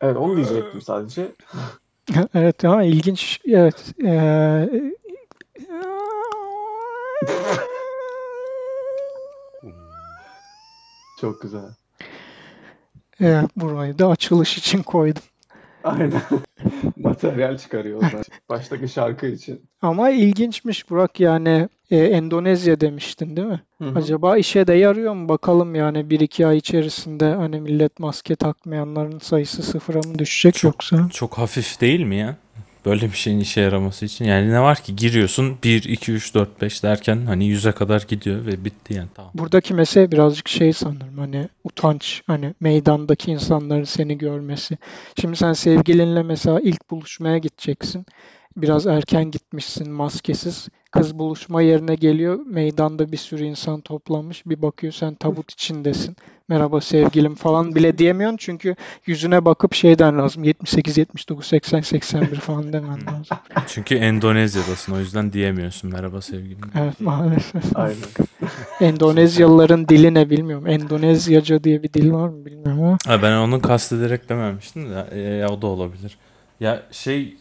Evet 0.00 0.16
onu 0.16 0.36
diyecektim 0.36 0.80
sadece. 0.80 1.28
Evet 2.34 2.64
ya 2.64 2.82
ilginç. 2.82 3.40
Evet. 3.48 3.94
Ee, 4.04 4.68
Çok 11.20 11.40
güzel. 11.42 11.60
e, 13.20 13.42
burayı 13.56 13.98
da 13.98 14.08
açılış 14.08 14.58
için 14.58 14.82
koydum. 14.82 15.22
Aynen. 15.84 16.22
Materyal 16.96 17.58
çıkarıyor 17.58 17.98
o 17.98 18.00
zaman. 18.00 18.24
Baştaki 18.48 18.88
şarkı 18.88 19.26
için. 19.26 19.60
Ama 19.82 20.10
ilginçmiş 20.10 20.90
Burak 20.90 21.20
yani 21.20 21.68
e, 21.90 21.96
Endonezya 21.96 22.80
demiştin 22.80 23.36
değil 23.36 23.48
mi? 23.48 23.62
Hı 23.78 23.84
hı. 23.84 23.98
Acaba 23.98 24.36
işe 24.36 24.66
de 24.66 24.74
yarıyor 24.74 25.14
mu 25.14 25.28
bakalım 25.28 25.74
yani 25.74 26.10
bir 26.10 26.20
iki 26.20 26.46
ay 26.46 26.56
içerisinde 26.56 27.34
hani 27.34 27.60
millet 27.60 27.98
maske 27.98 28.36
takmayanların 28.36 29.18
sayısı 29.18 29.62
sıfıra 29.62 29.98
mı 29.98 30.18
düşecek 30.18 30.54
Çok- 30.54 30.64
yoksa? 30.72 31.08
Çok 31.12 31.38
hafif 31.38 31.80
değil 31.80 32.00
mi 32.00 32.16
ya? 32.16 32.36
Böyle 32.84 33.06
bir 33.06 33.16
şeyin 33.16 33.40
işe 33.40 33.60
yaraması 33.60 34.04
için. 34.04 34.24
Yani 34.24 34.50
ne 34.50 34.60
var 34.60 34.78
ki 34.82 34.96
giriyorsun 34.96 35.58
1, 35.64 35.84
2, 35.84 36.12
3, 36.12 36.34
4, 36.34 36.60
5 36.60 36.82
derken 36.82 37.26
hani 37.26 37.44
100'e 37.44 37.72
kadar 37.72 38.04
gidiyor 38.08 38.46
ve 38.46 38.64
bitti 38.64 38.94
yani 38.94 39.08
tamam. 39.14 39.30
Buradaki 39.34 39.74
mesele 39.74 40.12
birazcık 40.12 40.48
şey 40.48 40.72
sanırım 40.72 41.18
hani 41.18 41.48
utanç 41.64 42.22
hani 42.26 42.54
meydandaki 42.60 43.30
insanların 43.30 43.84
seni 43.84 44.18
görmesi. 44.18 44.78
Şimdi 45.20 45.36
sen 45.36 45.52
sevgilinle 45.52 46.22
mesela 46.22 46.60
ilk 46.60 46.90
buluşmaya 46.90 47.38
gideceksin. 47.38 48.06
Biraz 48.56 48.86
erken 48.86 49.30
gitmişsin 49.30 49.90
maskesiz. 49.90 50.68
Kız 50.94 51.18
buluşma 51.18 51.62
yerine 51.62 51.94
geliyor. 51.94 52.38
Meydanda 52.46 53.12
bir 53.12 53.16
sürü 53.16 53.44
insan 53.44 53.80
toplanmış. 53.80 54.46
Bir 54.46 54.62
bakıyor 54.62 54.92
sen 54.92 55.14
tabut 55.14 55.52
içindesin. 55.52 56.16
Merhaba 56.48 56.80
sevgilim 56.80 57.34
falan 57.34 57.74
bile 57.74 57.98
diyemiyorsun. 57.98 58.36
Çünkü 58.36 58.76
yüzüne 59.06 59.44
bakıp 59.44 59.74
şeyden 59.74 60.18
lazım. 60.18 60.44
78, 60.44 60.98
79, 60.98 61.46
80, 61.46 61.80
81 61.80 62.36
falan 62.36 62.72
demen 62.72 63.06
lazım. 63.06 63.36
Çünkü 63.66 63.94
Endonezya'dasın 63.94 64.92
o 64.92 64.98
yüzden 64.98 65.32
diyemiyorsun 65.32 65.92
merhaba 65.92 66.20
sevgilim. 66.20 66.70
Evet 66.80 67.00
maalesef. 67.00 67.76
Aynen. 67.76 67.96
Endonezyalıların 68.80 69.88
dili 69.88 70.14
ne 70.14 70.30
bilmiyorum. 70.30 70.66
Endonezyaca 70.66 71.64
diye 71.64 71.82
bir 71.82 71.92
dil 71.92 72.12
var 72.12 72.28
mı 72.28 72.44
bilmiyorum 72.44 72.82
ama. 72.82 72.98
Ha, 73.06 73.22
ben 73.22 73.32
onu 73.32 73.60
kastederek 73.60 74.28
dememiştim 74.28 74.90
de 74.90 75.06
e, 75.10 75.20
ya 75.20 75.48
o 75.48 75.62
da 75.62 75.66
olabilir. 75.66 76.18
Ya 76.60 76.82
şey 76.90 77.36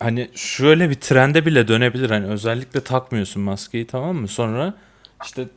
hani 0.00 0.30
şöyle 0.34 0.90
bir 0.90 0.94
trende 0.94 1.46
bile 1.46 1.68
dönebilir 1.68 2.10
hani 2.10 2.26
özellikle 2.26 2.80
takmıyorsun 2.80 3.42
maskeyi 3.42 3.86
tamam 3.86 4.16
mı? 4.16 4.28
Sonra 4.28 4.74
işte 5.22 5.48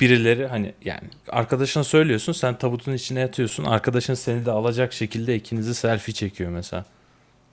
birileri 0.00 0.46
hani 0.46 0.74
yani 0.84 1.08
arkadaşına 1.28 1.84
söylüyorsun 1.84 2.32
sen 2.32 2.58
tabutun 2.58 2.92
içine 2.94 3.20
yatıyorsun 3.20 3.64
arkadaşın 3.64 4.14
seni 4.14 4.46
de 4.46 4.50
alacak 4.50 4.92
şekilde 4.92 5.36
ikinizi 5.36 5.74
selfie 5.74 6.14
çekiyor 6.14 6.50
mesela. 6.50 6.84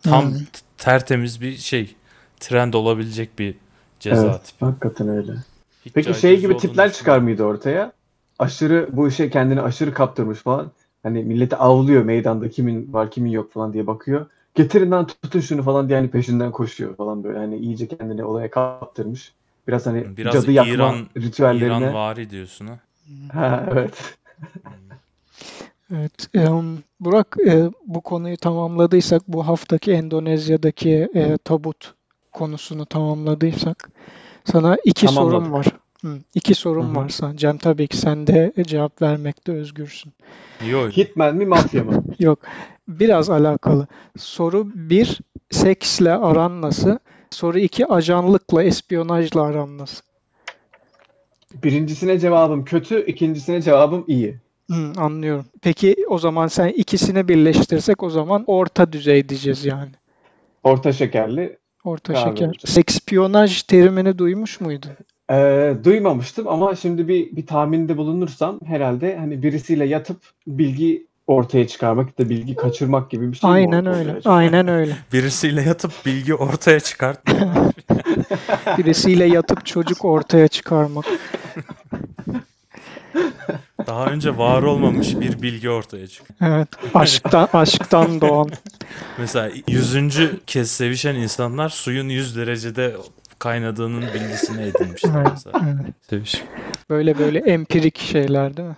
Tam 0.04 0.34
t- 0.34 0.60
tertemiz 0.78 1.42
bir 1.42 1.58
şey 1.58 1.96
trend 2.40 2.74
olabilecek 2.74 3.40
bir 3.40 3.56
ceza 4.00 4.32
Evet, 4.32 4.44
tipi. 4.44 4.66
hakikaten 4.66 5.10
öyle. 5.10 5.32
Hiç 5.86 5.94
Peki 5.94 6.14
şey 6.14 6.40
gibi 6.40 6.58
tipler 6.58 6.94
çıkar 6.94 7.20
mıydı 7.20 7.44
ortaya? 7.44 7.92
Aşırı 8.40 8.90
bu 8.94 9.08
işe 9.08 9.30
kendini 9.30 9.62
aşırı 9.62 9.94
kaptırmış 9.94 10.40
falan. 10.40 10.72
Hani 11.04 11.24
milleti 11.24 11.56
avlıyor 11.56 12.04
meydanda 12.04 12.50
kimin 12.50 12.94
var 12.94 13.12
kimin 13.12 13.32
yok 13.32 13.52
falan 13.52 13.74
diye 13.74 13.88
bakıyor. 13.88 14.26
Getirin 14.58 14.92
lan 14.92 15.08
tutun 15.08 15.40
şunu 15.40 15.64
falan 15.64 15.90
diye 15.90 15.98
hani 16.00 16.10
peşinden 16.12 16.52
koşuyor 16.52 16.96
falan 16.96 17.24
böyle. 17.24 17.38
Hani 17.38 17.58
iyice 17.58 17.88
kendini 17.88 18.24
olaya 18.24 18.50
kaptırmış. 18.52 19.34
Biraz 19.68 19.86
hani 19.86 20.18
Biraz 20.18 20.34
cadı 20.34 20.52
yakma 20.52 20.74
İran, 20.74 21.08
ritüellerine. 21.18 21.68
İran 21.68 21.94
vari 21.94 22.30
diyorsun 22.30 22.68
ha. 22.68 22.80
Ha, 23.34 23.66
evet. 23.72 24.18
Evet, 25.96 26.30
em, 26.34 26.78
Burak 27.00 27.38
e, 27.48 27.70
bu 27.86 28.02
konuyu 28.02 28.38
tamamladıysak, 28.38 29.22
bu 29.28 29.48
haftaki 29.48 29.92
Endonezya'daki 29.92 31.10
e, 31.16 31.38
tabut 31.38 31.94
konusunu 32.32 32.86
tamamladıysak, 32.86 33.90
sana 34.46 34.78
iki 34.86 35.06
Tamamladık. 35.06 35.34
sorum 35.34 35.54
var. 35.54 35.66
Hı, 36.02 36.18
iki 36.34 36.56
sorum 36.56 36.88
Hı 36.88 36.92
hı. 36.92 36.96
var 36.96 37.10
sana. 37.10 37.38
Cem 37.38 37.58
tabii 37.58 37.88
ki 37.88 37.98
sen 37.98 38.28
de 38.28 38.54
cevap 38.68 39.02
vermekte 39.02 39.52
özgürsün. 39.52 40.14
Yok. 40.70 40.98
Hitman 40.98 41.36
mi 41.36 41.46
mafya 41.46 41.84
mı? 41.84 42.04
Yok, 42.20 42.40
biraz 42.88 43.30
alakalı. 43.30 43.88
Soru 44.18 44.68
bir, 44.76 45.20
seksle 45.50 46.12
aran 46.12 46.62
nasıl? 46.62 46.98
Soru 47.30 47.60
iki, 47.60 47.86
ajanlıkla, 47.86 48.64
espiyonajla 48.64 49.42
aran 49.42 49.78
nasıl? 49.78 50.02
Birincisine 51.64 52.20
cevabım 52.20 52.66
kötü, 52.66 53.06
ikincisine 53.06 53.62
cevabım 53.62 54.06
iyi. 54.08 54.38
Hı, 54.72 54.92
anlıyorum. 54.98 55.46
Peki 55.62 55.96
o 56.10 56.18
zaman 56.18 56.48
sen 56.48 56.68
ikisini 56.68 57.28
birleştirsek 57.28 58.04
o 58.04 58.10
zaman 58.10 58.44
orta 58.48 58.92
düzey 58.92 59.30
diyeceğiz 59.30 59.66
yani. 59.66 59.92
Orta 60.64 60.94
şekerli. 60.94 61.58
Orta 61.84 62.16
şeker. 62.16 62.30
olacak. 62.30 62.54
Sekspiyonaj 62.66 63.64
terimini 63.64 64.18
duymuş 64.18 64.62
muydun? 64.62 64.92
Ee, 65.32 65.76
duymamıştım 65.84 66.48
ama 66.48 66.76
şimdi 66.76 67.08
bir 67.08 67.36
bir 67.36 67.46
tahminde 67.46 67.98
bulunursam 67.98 68.60
herhalde 68.66 69.18
hani 69.18 69.44
birisiyle 69.44 69.86
yatıp 69.86 70.18
bilgi 70.48 71.07
ortaya 71.28 71.68
çıkarmak 71.68 72.20
da 72.20 72.30
bilgi 72.30 72.56
kaçırmak 72.56 73.10
gibi 73.12 73.32
bir 73.32 73.38
şey 73.38 73.50
Aynen 73.50 73.86
öyle. 73.86 74.16
Aynen 74.26 74.68
öyle. 74.80 74.96
Birisiyle 75.14 75.62
yatıp 75.62 75.92
bilgi 76.06 76.36
ortaya 76.36 76.80
çıkart. 76.80 77.20
Birisiyle 78.78 79.26
yatıp 79.26 79.66
çocuk 79.66 80.06
ortaya 80.06 80.48
çıkarmak. 80.48 81.06
Daha 83.88 84.06
önce 84.06 84.38
var 84.38 84.62
olmamış 84.64 85.20
bir 85.20 85.42
bilgi 85.42 85.70
ortaya 85.70 86.08
çıkıyor. 86.08 86.52
Evet. 86.52 86.68
Aşktan 86.94 87.48
aşktan 87.54 88.22
doğan. 88.22 88.50
Mesela 89.18 89.52
yüzüncü 89.68 90.40
kez 90.48 90.72
sevişen 90.72 91.16
insanlar 91.16 91.70
suyun 91.70 92.10
100 92.10 92.38
derecede 92.38 92.96
kaynadığının 93.40 94.02
bilgisini 94.14 94.62
edinmişler 94.64 95.12
Evet, 95.22 95.28
mesela. 95.32 95.60
evet. 95.66 95.94
Seviş. 96.10 96.44
Böyle 96.90 97.18
böyle 97.20 97.40
empirik 97.40 97.98
şeyler 98.00 98.58
değil 98.58 98.70
mi? 98.70 98.76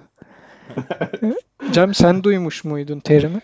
Cem 1.71 1.93
sen 1.93 2.23
duymuş 2.23 2.63
muydun 2.63 2.99
terimi? 2.99 3.41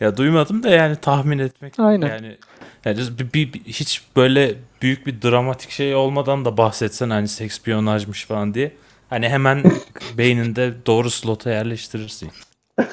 Ya 0.00 0.16
duymadım 0.16 0.62
da 0.62 0.68
yani 0.70 0.96
tahmin 0.96 1.38
etmek. 1.38 1.80
Aynen. 1.80 2.08
Yani, 2.08 2.36
yani 2.84 2.98
bir, 3.18 3.32
bir- 3.32 3.52
bir- 3.52 3.64
hiç 3.64 4.02
böyle 4.16 4.54
büyük 4.82 5.06
bir 5.06 5.22
dramatik 5.22 5.70
şey 5.70 5.94
olmadan 5.94 6.44
da 6.44 6.56
bahsetsen 6.56 7.10
hani 7.10 7.28
sekspiyonajmış 7.28 8.24
falan 8.24 8.54
diye. 8.54 8.72
Hani 9.10 9.28
hemen 9.28 9.64
beyninde 10.18 10.74
doğru 10.86 11.10
slota 11.10 11.50
yerleştirirsin. 11.50 12.30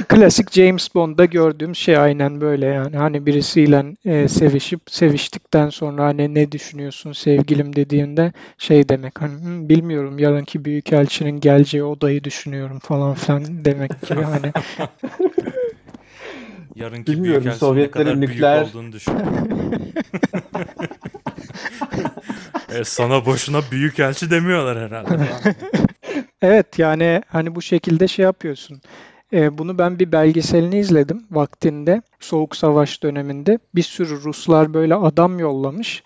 Klasik 0.07 0.51
James 0.51 0.95
Bond'da 0.95 1.25
gördüğüm 1.25 1.75
şey 1.75 1.97
aynen 1.97 2.41
böyle 2.41 2.65
yani. 2.65 2.97
Hani 2.97 3.25
birisiyle 3.25 3.85
e, 4.05 4.27
sevişip 4.27 4.81
seviştikten 4.89 5.69
sonra 5.69 6.03
hani 6.05 6.35
ne 6.35 6.51
düşünüyorsun 6.51 7.11
sevgilim 7.11 7.75
dediğinde 7.75 8.31
şey 8.57 8.89
demek 8.89 9.21
hani 9.21 9.41
"Hmm, 9.41 9.69
bilmiyorum 9.69 10.19
yarınki 10.19 10.65
büyükelçinin 10.65 11.39
geleceği 11.39 11.83
odayı 11.83 12.23
düşünüyorum 12.23 12.79
falan 12.79 13.13
filan 13.13 13.65
demek 13.65 14.01
gibi 14.09 14.21
hani 14.23 14.51
Yarınki 16.75 17.11
Bilmiyorum, 17.11 17.43
büyükelçinin 17.43 17.53
ne 17.53 17.57
Sovyetlerin 17.59 18.05
kadar 18.05 18.15
nükleer- 18.21 18.61
büyük 18.61 18.69
olduğunu 18.69 18.91
düşün. 18.91 19.13
e, 22.79 22.83
sana 22.83 23.25
boşuna 23.25 23.61
büyükelçi 23.71 24.31
demiyorlar 24.31 24.79
herhalde. 24.79 25.07
falan. 25.09 25.55
Evet 26.41 26.79
yani 26.79 27.21
hani 27.27 27.55
bu 27.55 27.61
şekilde 27.61 28.07
şey 28.07 28.23
yapıyorsun. 28.25 28.81
Ee, 29.33 29.57
bunu 29.57 29.77
ben 29.77 29.99
bir 29.99 30.11
belgeselini 30.11 30.79
izledim 30.79 31.23
vaktinde. 31.31 32.01
Soğuk 32.19 32.55
Savaş 32.55 33.03
döneminde. 33.03 33.59
Bir 33.75 33.83
sürü 33.83 34.23
Ruslar 34.23 34.73
böyle 34.73 34.95
adam 34.95 35.39
yollamış. 35.39 36.03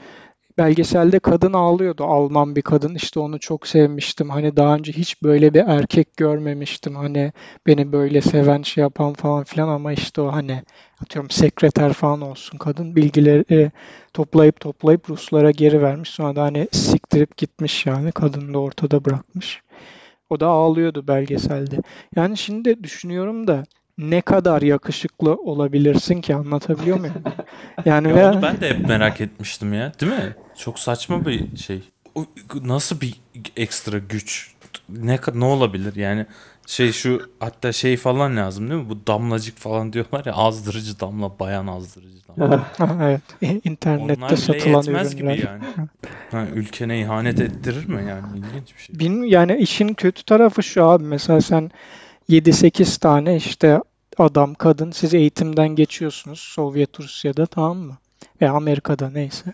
Belgeselde 0.57 1.19
kadın 1.19 1.53
ağlıyordu. 1.53 2.03
Alman 2.03 2.55
bir 2.55 2.61
kadın. 2.61 2.95
İşte 2.95 3.19
onu 3.19 3.39
çok 3.39 3.67
sevmiştim. 3.67 4.29
Hani 4.29 4.55
daha 4.57 4.75
önce 4.75 4.91
hiç 4.91 5.23
böyle 5.23 5.53
bir 5.53 5.63
erkek 5.67 6.17
görmemiştim. 6.17 6.95
Hani 6.95 7.33
beni 7.67 7.91
böyle 7.91 8.21
seven 8.21 8.61
şey 8.61 8.81
yapan 8.81 9.13
falan 9.13 9.43
filan 9.43 9.67
ama 9.67 9.93
işte 9.93 10.21
o 10.21 10.33
hani 10.33 10.63
atıyorum 11.03 11.29
sekreter 11.29 11.93
falan 11.93 12.21
olsun 12.21 12.57
kadın 12.57 12.95
bilgileri 12.95 13.45
e, 13.51 13.71
toplayıp 14.13 14.59
toplayıp 14.59 15.09
Ruslara 15.09 15.51
geri 15.51 15.81
vermiş. 15.81 16.09
Sonra 16.09 16.35
da 16.35 16.43
hani 16.43 16.67
siktirip 16.71 17.37
gitmiş 17.37 17.85
yani. 17.85 18.11
Kadını 18.11 18.53
da 18.53 18.59
ortada 18.59 19.05
bırakmış. 19.05 19.61
O 20.29 20.39
da 20.39 20.47
ağlıyordu 20.47 21.07
belgeselde. 21.07 21.81
Yani 22.15 22.37
şimdi 22.37 22.83
düşünüyorum 22.83 23.47
da 23.47 23.63
ne 23.97 24.21
kadar 24.21 24.61
yakışıklı 24.61 25.35
olabilirsin 25.35 26.21
ki 26.21 26.35
anlatabiliyor 26.35 26.99
muyum? 26.99 27.15
Yani 27.85 28.07
Ya 28.09 28.15
ve 28.15 28.25
onu 28.25 28.41
ben 28.41 28.61
de 28.61 28.69
hep 28.69 28.87
merak 28.87 29.21
etmiştim 29.21 29.73
ya. 29.73 29.91
Değil 30.01 30.11
mi? 30.11 30.35
Çok 30.57 30.79
saçma 30.79 31.25
bir 31.25 31.57
şey. 31.57 31.81
O- 32.15 32.25
Nasıl 32.63 33.01
bir 33.01 33.21
ekstra 33.57 33.97
güç? 33.97 34.55
Ne 34.89 35.19
ne 35.33 35.45
olabilir? 35.45 35.95
Yani 35.95 36.25
şey 36.65 36.91
şu 36.91 37.21
hatta 37.39 37.71
şey 37.71 37.97
falan 37.97 38.37
lazım 38.37 38.69
değil 38.69 38.81
mi? 38.81 38.89
Bu 38.89 39.07
damlacık 39.07 39.57
falan 39.57 39.93
diyorlar 39.93 40.25
ya 40.25 40.33
azdırıcı 40.33 40.99
damla, 40.99 41.39
bayan 41.39 41.67
azdırıcı 41.67 42.17
damla. 42.27 42.65
Evet 43.03 43.21
internette 43.65 44.13
Onlar 44.13 44.29
bile 44.29 44.37
satılan 44.37 44.81
yetmez 44.81 45.13
ürünler. 45.13 45.35
gibi 45.35 45.45
yani. 45.45 45.63
Ha, 46.31 46.45
ülkene 46.53 47.01
ihanet 47.01 47.41
ettirir 47.41 47.87
mi 47.87 48.05
yani? 48.09 48.25
İlginç 48.37 48.75
bir 48.75 48.81
şey. 48.81 48.99
Bilmiyorum 48.99 49.29
yani 49.31 49.57
işin 49.57 49.87
kötü 49.93 50.23
tarafı 50.23 50.63
şu 50.63 50.83
abi 50.85 51.03
mesela 51.03 51.41
sen 51.41 51.71
7-8 52.29 52.99
tane 52.99 53.35
işte 53.35 53.81
adam 54.17 54.53
kadın 54.53 54.91
siz 54.91 55.13
eğitimden 55.13 55.67
geçiyorsunuz 55.69 56.39
Sovyet 56.39 56.99
Rusya'da 56.99 57.45
tamam 57.45 57.77
mı? 57.77 57.97
Veya 58.41 58.53
Amerika'da 58.53 59.09
neyse. 59.09 59.53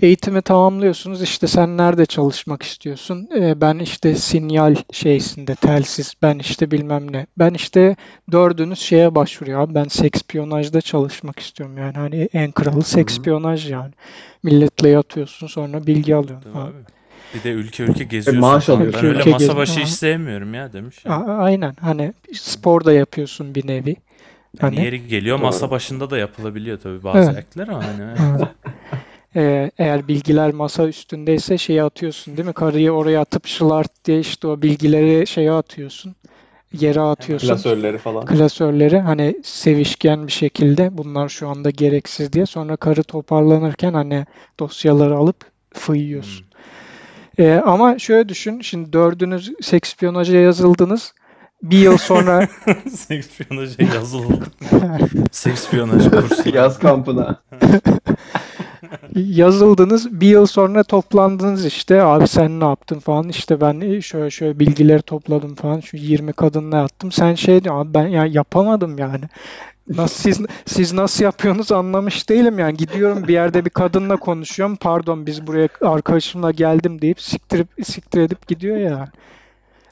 Eğitimi 0.00 0.42
tamamlıyorsunuz 0.42 1.22
işte 1.22 1.46
sen 1.46 1.76
nerede 1.76 2.06
çalışmak 2.06 2.62
istiyorsun? 2.62 3.28
Ee, 3.36 3.60
ben 3.60 3.78
işte 3.78 4.14
sinyal 4.14 4.74
şeysinde 4.92 5.54
telsiz 5.54 6.14
ben 6.22 6.38
işte 6.38 6.70
bilmem 6.70 7.12
ne. 7.12 7.26
Ben 7.38 7.54
işte 7.54 7.96
dördünüz 8.32 8.78
şeye 8.78 9.14
başvuruyor 9.14 9.60
abi 9.60 9.74
ben 9.74 9.84
sekspiyonajda 9.84 10.80
çalışmak 10.80 11.38
istiyorum 11.38 11.78
yani 11.78 11.94
hani 11.96 12.28
en 12.32 12.52
kralı 12.52 12.82
sekspiyonaj 12.82 13.70
yani. 13.70 13.92
Milletle 14.42 14.88
yatıyorsun 14.88 15.46
sonra 15.46 15.86
bilgi 15.86 16.14
alıyorsun 16.16 16.52
Tabii 16.52 16.62
abi. 16.62 16.76
Bir 17.34 17.42
de 17.42 17.50
ülke 17.52 17.82
ülke 17.84 18.04
geziyorsun. 18.04 18.40
maaş 18.40 18.64
falan. 18.66 18.78
alıyorsun. 18.78 19.02
Ben 19.02 19.08
öyle 19.08 19.18
Ülke 19.20 19.30
masa 19.30 19.46
gez- 19.46 19.56
başı 19.56 19.80
iş 19.80 19.94
sevmiyorum 19.94 20.54
ya 20.54 20.72
demiş. 20.72 21.06
A-. 21.06 21.24
Aynen 21.24 21.74
hani 21.80 22.12
spor 22.32 22.84
da 22.84 22.92
yapıyorsun 22.92 23.54
bir 23.54 23.66
nevi. 23.66 23.88
Yani 23.88 23.96
Hani 24.76 24.84
yeri 24.84 25.06
geliyor 25.08 25.36
Doğru. 25.38 25.46
masa 25.46 25.70
başında 25.70 26.10
da 26.10 26.18
yapılabiliyor 26.18 26.80
tabii 26.80 27.04
bazı 27.04 27.30
Evet. 27.32 27.38
ekler 27.46 27.68
ama 27.68 27.84
hani. 27.84 28.02
Evet. 28.38 28.48
Ee, 29.36 29.70
eğer 29.78 30.08
bilgiler 30.08 30.52
masa 30.52 30.88
üstündeyse 30.88 31.58
şeye 31.58 31.82
atıyorsun 31.82 32.36
değil 32.36 32.48
mi? 32.48 32.54
Karıyı 32.54 32.92
oraya 32.92 33.20
atıp 33.20 33.46
şılart 33.46 34.04
diye 34.04 34.20
işte 34.20 34.46
o 34.48 34.62
bilgileri 34.62 35.26
şeye 35.26 35.52
atıyorsun. 35.52 36.14
Yere 36.72 37.00
atıyorsun. 37.00 37.48
Klasörleri 37.48 37.98
falan. 37.98 38.24
Klasörleri 38.24 38.98
hani 38.98 39.36
sevişken 39.44 40.26
bir 40.26 40.32
şekilde 40.32 40.98
bunlar 40.98 41.28
şu 41.28 41.48
anda 41.48 41.70
gereksiz 41.70 42.32
diye 42.32 42.46
sonra 42.46 42.76
karı 42.76 43.02
toparlanırken 43.02 43.92
hani 43.92 44.26
dosyaları 44.60 45.16
alıp 45.16 45.36
fıyıyorsun. 45.72 46.44
Hmm. 47.36 47.44
Ee, 47.46 47.62
ama 47.66 47.98
şöyle 47.98 48.28
düşün 48.28 48.60
şimdi 48.60 48.92
dördünüz 48.92 49.52
sekspiyonaja 49.62 50.36
yazıldınız. 50.36 51.14
Bir 51.62 51.78
yıl 51.78 51.96
sonra 51.96 52.48
Sekspiyonaja 52.90 53.82
yazıldık. 53.94 54.46
Sekspiyonaj 55.32 56.10
kursu. 56.10 56.56
Yaz 56.56 56.78
kampına. 56.78 57.40
yazıldınız 59.14 60.20
bir 60.20 60.28
yıl 60.28 60.46
sonra 60.46 60.82
toplandınız 60.82 61.66
işte. 61.66 62.02
Abi 62.02 62.28
sen 62.28 62.60
ne 62.60 62.64
yaptın 62.64 62.98
falan. 62.98 63.28
İşte 63.28 63.60
ben 63.60 64.00
şöyle 64.00 64.30
şöyle 64.30 64.58
bilgileri 64.58 65.02
topladım 65.02 65.54
falan. 65.54 65.80
Şu 65.80 65.96
20 65.96 66.32
kadınla 66.32 66.76
yattım. 66.76 67.12
Sen 67.12 67.34
şey 67.34 67.64
diyor 67.64 67.80
abi 67.80 67.94
ben 67.94 68.06
ya 68.06 68.26
yapamadım 68.26 68.98
yani. 68.98 69.24
Nasıl 69.88 70.22
siz 70.22 70.40
siz 70.66 70.92
nasıl 70.92 71.24
yapıyorsunuz 71.24 71.72
anlamış 71.72 72.28
değilim 72.28 72.58
yani. 72.58 72.76
Gidiyorum 72.76 73.28
bir 73.28 73.32
yerde 73.32 73.64
bir 73.64 73.70
kadınla 73.70 74.16
konuşuyorum. 74.16 74.76
Pardon 74.76 75.26
biz 75.26 75.46
buraya 75.46 75.68
arkadaşımla 75.80 76.50
geldim 76.50 77.00
deyip 77.02 77.20
siktirip 77.20 77.68
siktir 77.82 78.20
edip 78.20 78.46
gidiyor 78.46 78.76
ya 78.76 79.08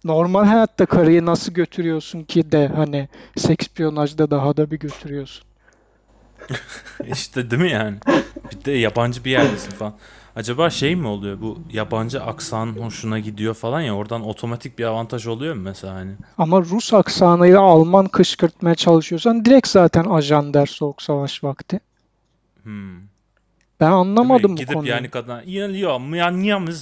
normal 0.04 0.44
hayatta 0.44 0.86
karıyı 0.86 1.26
nasıl 1.26 1.52
götürüyorsun 1.52 2.22
ki 2.22 2.52
de 2.52 2.68
hani 2.68 3.08
sekspiyonajda 3.36 4.30
daha 4.30 4.56
da 4.56 4.70
bir 4.70 4.78
götürüyorsun 4.78 5.44
İşte 7.12 7.50
değil 7.50 7.62
mi 7.62 7.70
yani? 7.70 7.96
Bir 8.52 8.64
de 8.64 8.72
yabancı 8.72 9.24
bir 9.24 9.30
yerdesin 9.30 9.70
falan. 9.70 9.94
Acaba 10.36 10.70
şey 10.70 10.96
mi 10.96 11.06
oluyor 11.06 11.40
bu 11.40 11.58
yabancı 11.72 12.22
aksan 12.22 12.66
hoşuna 12.66 13.18
gidiyor 13.18 13.54
falan 13.54 13.80
ya 13.80 13.94
oradan 13.94 14.24
otomatik 14.26 14.78
bir 14.78 14.84
avantaj 14.84 15.26
oluyor 15.26 15.54
mu 15.54 15.62
mesela 15.62 15.94
hani? 15.94 16.12
Ama 16.38 16.60
Rus 16.60 16.94
aksanıyla 16.94 17.60
Alman 17.60 18.06
kışkırtmaya 18.06 18.74
çalışıyorsan 18.74 19.44
direkt 19.44 19.68
zaten 19.68 20.04
ajan 20.04 20.54
der 20.54 20.66
Soğuk 20.66 21.02
Savaş 21.02 21.44
vakti. 21.44 21.80
Hmm. 22.62 23.13
Ben 23.80 23.90
anlamadım 23.90 24.52
bu 24.52 24.56
Gidip 24.56 24.74
konuyu. 24.74 24.90
yani 24.90 25.10
kadına 25.10 25.42
ya 25.46 25.66
ya 25.66 25.98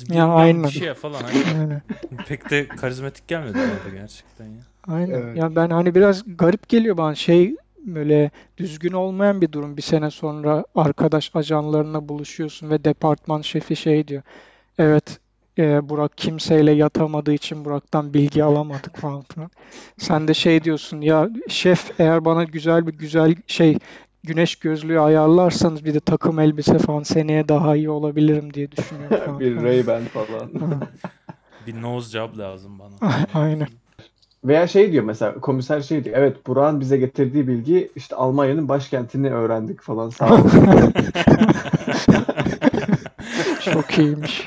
ya 0.09 0.29
aynen. 0.29 0.65
bir 0.65 0.69
şey 0.69 0.95
falan 0.95 1.23
hani 1.55 1.81
pek 2.29 2.51
de 2.51 2.69
karizmatik 2.69 3.29
gelmedi 3.29 3.55
bana 3.55 3.93
da 3.93 3.97
gerçekten 3.97 4.45
ya. 4.45 4.61
aynen. 4.89 5.13
Evet. 5.13 5.37
Ya 5.37 5.57
ben 5.57 5.71
hani 5.71 5.95
biraz 5.95 6.37
garip 6.37 6.69
geliyor 6.69 6.97
bana 6.97 7.15
şey 7.15 7.57
böyle 7.87 8.31
düzgün 8.59 8.93
olmayan 8.93 9.41
bir 9.41 9.53
durum. 9.53 9.77
Bir 9.77 9.83
sene 9.83 10.11
sonra 10.11 10.65
arkadaş 10.75 11.31
ajanlarına 11.35 12.09
buluşuyorsun 12.09 12.71
ve 12.71 12.85
departman 12.85 13.43
şefi 13.43 13.77
şey 13.77 14.09
diyor. 14.09 14.23
Evet 14.79 15.19
e, 15.59 15.89
Burak 15.89 16.19
kimseyle 16.19 16.73
yatamadığı 16.73 17.33
için 17.33 17.65
Burak'tan 17.65 18.15
bilgi 18.15 18.45
alamadık 18.45 18.97
falan 18.97 19.23
filan. 19.23 19.51
Sen 19.99 20.29
de 20.29 20.35
şey 20.35 20.65
diyorsun 20.65 21.01
ya 21.01 21.29
şef 21.49 22.01
eğer 22.01 22.25
bana 22.25 22.45
güzel 22.45 22.87
bir 22.87 22.93
güzel 22.93 23.35
şey 23.47 23.79
güneş 24.25 24.57
gözlüğü 24.57 25.01
ayarlarsanız 25.01 25.85
bir 25.85 25.95
de 25.95 26.01
takım 26.01 26.39
elbise 26.41 26.79
falan 26.79 27.03
seneye 27.03 27.49
daha 27.49 27.77
iyi 27.77 27.91
olabilirim 27.91 28.55
diye 28.55 28.73
düşünüyorum 28.73 29.41
bir 29.41 29.57
Ray-Ban 29.57 30.05
falan. 30.05 30.51
Bir 31.67 31.83
nose 31.83 32.11
job 32.11 32.39
lazım 32.39 32.79
bana. 32.79 33.13
Aynen. 33.35 33.69
Veya 34.45 34.67
şey 34.67 34.93
diyor 34.93 35.05
mesela 35.05 35.35
komiser 35.35 35.81
şey 35.81 36.05
diyor. 36.05 36.17
Evet 36.19 36.47
Burak'ın 36.47 36.81
bize 36.81 36.97
getirdiği 36.97 37.49
bilgi 37.49 37.91
işte 37.97 38.17
Almanya'nın 38.17 38.69
başkentini 38.69 39.31
öğrendik 39.31 39.83
falan 39.83 40.11
sağ 40.11 40.35
olun. 40.35 40.51
Çok 43.61 43.99
iyiymiş. 43.99 44.45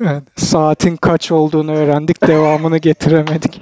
Evet, 0.00 0.22
saatin 0.36 0.96
kaç 0.96 1.32
olduğunu 1.32 1.72
öğrendik, 1.72 2.26
devamını 2.26 2.78
getiremedik. 2.78 3.60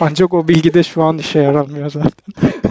Ancak 0.00 0.34
o 0.34 0.48
bilgi 0.48 0.74
de 0.74 0.82
şu 0.82 1.02
an 1.02 1.18
işe 1.18 1.38
yaramıyor 1.38 1.90
zaten. 1.90 2.52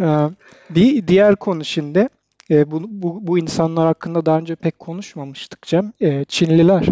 Ee, 0.00 0.30
bir 0.70 1.06
diğer 1.08 1.36
konu 1.36 1.64
şimdi, 1.64 2.08
e, 2.50 2.70
bu, 2.70 2.82
bu, 2.88 3.26
bu 3.26 3.38
insanlar 3.38 3.86
hakkında 3.86 4.26
daha 4.26 4.38
önce 4.38 4.54
pek 4.54 4.78
konuşmamıştık 4.78 5.62
Cem. 5.62 5.92
E, 6.00 6.24
Çinliler. 6.24 6.86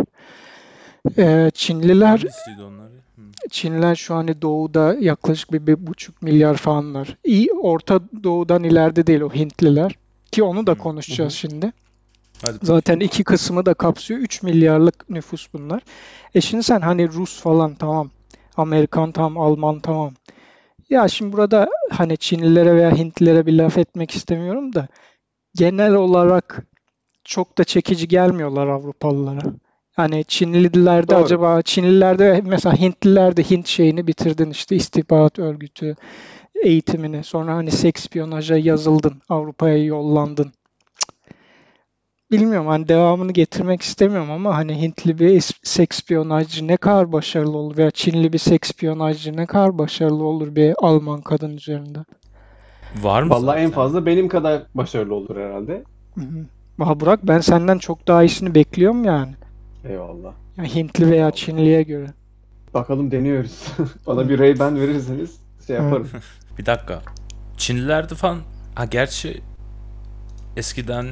E, 1.19 1.51
Çinliler. 1.55 2.25
Çinliler 3.51 3.95
şu 3.95 4.15
an 4.15 4.29
doğuda 4.43 4.97
yaklaşık 5.01 5.53
bir, 5.53 5.67
bir 5.67 5.87
buçuk 5.87 6.23
milyar 6.23 6.57
falan 6.57 6.95
var. 6.95 7.17
İyi 7.25 7.53
Orta 7.53 8.01
Doğu'dan 8.25 8.65
ileride 8.65 9.07
değil 9.07 9.21
o 9.21 9.35
Hintliler. 9.35 9.99
Ki 10.33 10.43
onu 10.43 10.67
da 10.67 10.75
konuşacağız 10.75 11.33
şimdi. 11.33 11.73
Hadi 12.43 12.59
Zaten 12.63 13.01
iki 13.01 13.25
kısmı 13.25 13.67
da 13.67 13.75
kapsıyor. 13.75 14.21
3 14.21 14.43
milyarlık 14.43 15.11
nüfus 15.11 15.53
bunlar. 15.53 15.83
E 16.35 16.41
şimdi 16.41 16.63
sen 16.63 16.81
hani 16.81 17.09
Rus 17.09 17.41
falan 17.41 17.75
tamam. 17.75 18.11
Amerikan 18.57 19.13
tamam. 19.13 19.39
Alman 19.39 19.81
tamam. 19.81 20.13
Ya 20.91 21.09
şimdi 21.09 21.33
burada 21.33 21.69
hani 21.91 22.17
Çinlilere 22.17 22.77
veya 22.77 22.97
Hintlilere 22.97 23.47
bir 23.47 23.53
laf 23.53 23.79
etmek 23.79 24.11
istemiyorum 24.11 24.75
da 24.75 24.89
genel 25.55 25.95
olarak 25.95 26.67
çok 27.25 27.59
da 27.59 27.65
çekici 27.65 28.09
gelmiyorlar 28.09 28.67
Avrupalılara. 28.67 29.43
Hani 29.97 30.25
Çinlilerde 30.25 31.15
Doğru. 31.15 31.25
acaba 31.25 31.63
Çinlilerde 31.63 32.43
mesela 32.45 32.77
Hintlilerde 32.77 33.43
Hint 33.43 33.67
şeyini 33.67 34.07
bitirdin 34.07 34.51
işte 34.51 34.77
istihbarat 34.77 35.39
örgütü 35.39 35.97
eğitimini. 36.65 37.25
Sonra 37.25 37.55
hani 37.55 37.71
sekspiyonaja 37.71 38.57
yazıldın. 38.57 39.23
Avrupa'ya 39.29 39.85
yollandın. 39.85 40.53
Bilmiyorum 42.31 42.67
hani 42.67 42.89
devamını 42.89 43.33
getirmek 43.33 43.83
istemiyorum 43.83 44.31
ama 44.31 44.57
hani 44.57 44.83
Hintli 44.83 45.19
bir 45.19 45.41
sekspiyonajcı 45.63 46.67
ne 46.67 46.77
kadar 46.77 47.13
başarılı 47.13 47.57
olur 47.57 47.77
veya 47.77 47.91
Çinli 47.91 48.33
bir 48.33 48.39
sekspiyonajcı 48.39 49.37
ne 49.37 49.47
kadar 49.47 49.79
başarılı 49.79 50.25
olur 50.25 50.55
bir 50.57 50.75
Alman 50.79 51.21
kadın 51.21 51.57
üzerinde. 51.57 51.99
Var 53.03 53.23
mı 53.23 53.31
Vallahi 53.31 53.59
en 53.59 53.67
zaten? 53.67 53.71
fazla 53.71 54.07
benim 54.07 54.29
kadar 54.29 54.63
başarılı 54.75 55.15
olur 55.15 55.37
herhalde. 55.37 55.85
Hı 56.15 56.21
hı. 56.21 56.47
Valla 56.79 57.01
Burak 57.01 57.27
ben 57.27 57.41
senden 57.41 57.79
çok 57.79 58.09
daha 58.09 58.23
iyisini 58.23 58.55
bekliyorum 58.55 59.05
yani. 59.05 59.35
Eyvallah. 59.85 60.33
Yani 60.57 60.75
Hintli 60.75 61.11
veya 61.11 61.31
Çinliye 61.31 61.83
göre. 61.83 62.07
Bakalım 62.75 63.11
deniyoruz. 63.11 63.65
Bana 64.07 64.29
bir 64.29 64.39
Ray-Ban 64.39 64.81
verirseniz 64.81 65.41
şey 65.67 65.77
yaparım. 65.77 66.09
Bir 66.59 66.67
dakika. 66.67 67.03
Çinlilerde 67.57 68.15
falan 68.15 68.39
ha 68.75 68.85
gerçi 68.85 69.43
eskiden 70.57 71.07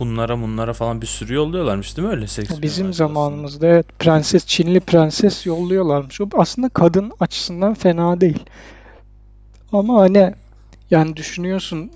Hunlara 0.00 0.36
Munlara 0.36 0.72
falan 0.72 1.02
bir 1.02 1.06
sürü 1.06 1.34
yolluyorlarmış 1.34 1.96
değil 1.96 2.08
mi 2.08 2.14
öyle 2.14 2.26
seks 2.26 2.62
Bizim 2.62 2.92
zamanımızda 2.92 3.66
evet 3.66 3.86
prenses 3.98 4.46
Çinli 4.46 4.80
prenses 4.80 5.46
yolluyorlarmış. 5.46 6.20
O 6.20 6.28
aslında 6.34 6.68
kadın 6.68 7.12
açısından 7.20 7.74
fena 7.74 8.20
değil. 8.20 8.44
Ama 9.72 10.00
hani 10.00 10.34
yani 10.90 11.16
düşünüyorsun 11.16 11.90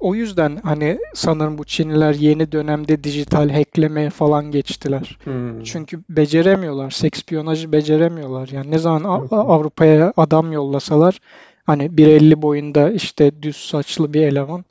o 0.00 0.14
yüzden 0.14 0.60
hani 0.64 0.98
sanırım 1.14 1.58
bu 1.58 1.64
Çinliler 1.64 2.14
yeni 2.14 2.52
dönemde 2.52 3.04
dijital 3.04 3.50
hacklemeye 3.50 4.10
falan 4.10 4.50
geçtiler. 4.50 5.18
Hmm. 5.24 5.62
Çünkü 5.62 6.00
beceremiyorlar. 6.08 6.90
Sekspiyonajı 6.90 7.72
beceremiyorlar. 7.72 8.48
Yani 8.48 8.70
ne 8.70 8.78
zaman. 8.78 9.04
Avrupa'ya 9.30 10.12
adam 10.16 10.52
yollasalar 10.52 11.18
hani 11.66 11.84
1.50 11.84 12.42
boyunda 12.42 12.90
işte 12.90 13.42
düz 13.42 13.56
saçlı 13.56 14.14
bir 14.14 14.22
eleman 14.22 14.64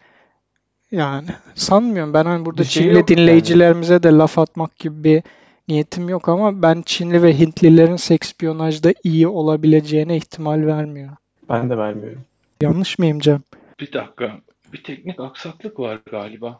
yani 0.94 1.28
sanmıyorum. 1.56 2.14
Ben 2.14 2.26
hani 2.26 2.46
burada 2.46 2.62
Bir 2.62 2.68
şey 2.68 2.84
Çinli 2.84 2.96
yok 2.96 3.10
yani. 3.10 3.18
dinleyicilerimize 3.20 4.04
de 4.04 4.10
laf 4.10 4.40
atmak 4.40 4.80
gibi 4.80 5.04
bir 5.04 5.24
niyetim 5.68 6.10
yok 6.10 6.30
ama 6.30 6.62
ben 6.62 6.82
Çinli 6.86 7.24
ve 7.24 7.40
Hintlilerin 7.40 7.96
sekspiyonajda 7.96 8.94
iyi 9.04 9.28
olabileceğine 9.28 10.18
ihtimal 10.18 10.66
vermiyorum. 10.66 11.18
Ben 11.50 11.70
de 11.70 11.78
vermiyorum. 11.78 12.22
Yanlış 12.62 13.00
mıyım 13.00 13.20
Cem? 13.20 13.42
Bir 13.80 13.94
dakika. 13.94 14.32
Bir 14.74 14.84
teknik 14.84 15.20
aksaklık 15.20 15.80
var 15.80 16.00
galiba. 16.12 16.60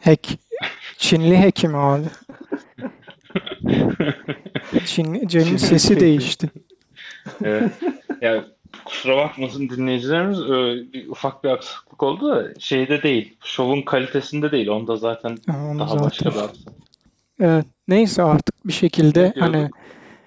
Hack. 0.00 0.28
Çinli 0.98 1.38
hekim 1.38 1.74
abi. 1.74 2.04
Çinli, 4.86 5.28
Cem'in 5.28 5.44
Çinli 5.44 5.58
sesi 5.58 5.90
hekim. 5.90 6.00
değişti. 6.06 6.50
Evet. 7.44 7.72
Yani 8.20 8.42
kusura 8.84 9.16
bakmasın 9.16 9.68
dinleyicilerimiz 9.68 10.40
e, 10.40 10.92
bir 10.92 11.08
ufak 11.08 11.44
bir 11.44 11.48
aksaklık 11.48 12.02
oldu 12.02 12.30
da 12.30 12.60
şeyde 12.60 13.02
değil. 13.02 13.36
Şovun 13.44 13.82
kalitesinde 13.82 14.52
değil. 14.52 14.68
Onda 14.68 14.96
zaten 14.96 15.38
Onu 15.48 15.78
daha 15.78 15.88
zaten. 15.88 16.04
başka 16.04 16.24
bir 16.24 16.36
aksaklık. 16.36 16.82
Evet, 17.40 17.66
neyse 17.88 18.22
artık 18.22 18.66
bir 18.66 18.72
şekilde 18.72 19.32
hani 19.38 19.70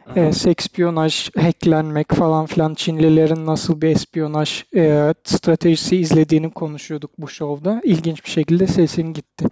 Aha. 0.09 0.19
e, 0.19 0.31
sekspiyonaj, 0.33 1.29
hacklenmek 1.35 2.11
falan 2.13 2.45
filan 2.45 2.73
Çinlilerin 2.73 3.45
nasıl 3.45 3.81
bir 3.81 3.89
espiyonaj 3.89 4.63
e, 4.75 5.13
stratejisi 5.23 5.97
izlediğini 5.97 6.51
konuşuyorduk 6.51 7.11
bu 7.17 7.27
şovda. 7.27 7.81
İlginç 7.83 8.25
bir 8.25 8.29
şekilde 8.29 8.67
sesin 8.67 9.13
gitti. 9.13 9.45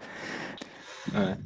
Evet. 1.16 1.38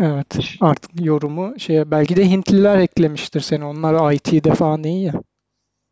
Evet, 0.00 0.26
artık 0.60 0.90
yorumu 1.00 1.54
şeye 1.58 1.90
belki 1.90 2.16
de 2.16 2.30
Hintliler 2.30 2.78
eklemiştir 2.78 3.40
seni. 3.40 3.64
Onlar 3.64 4.12
IT'de 4.12 4.54
falan 4.54 4.84
iyi 4.84 5.04
ya. 5.04 5.12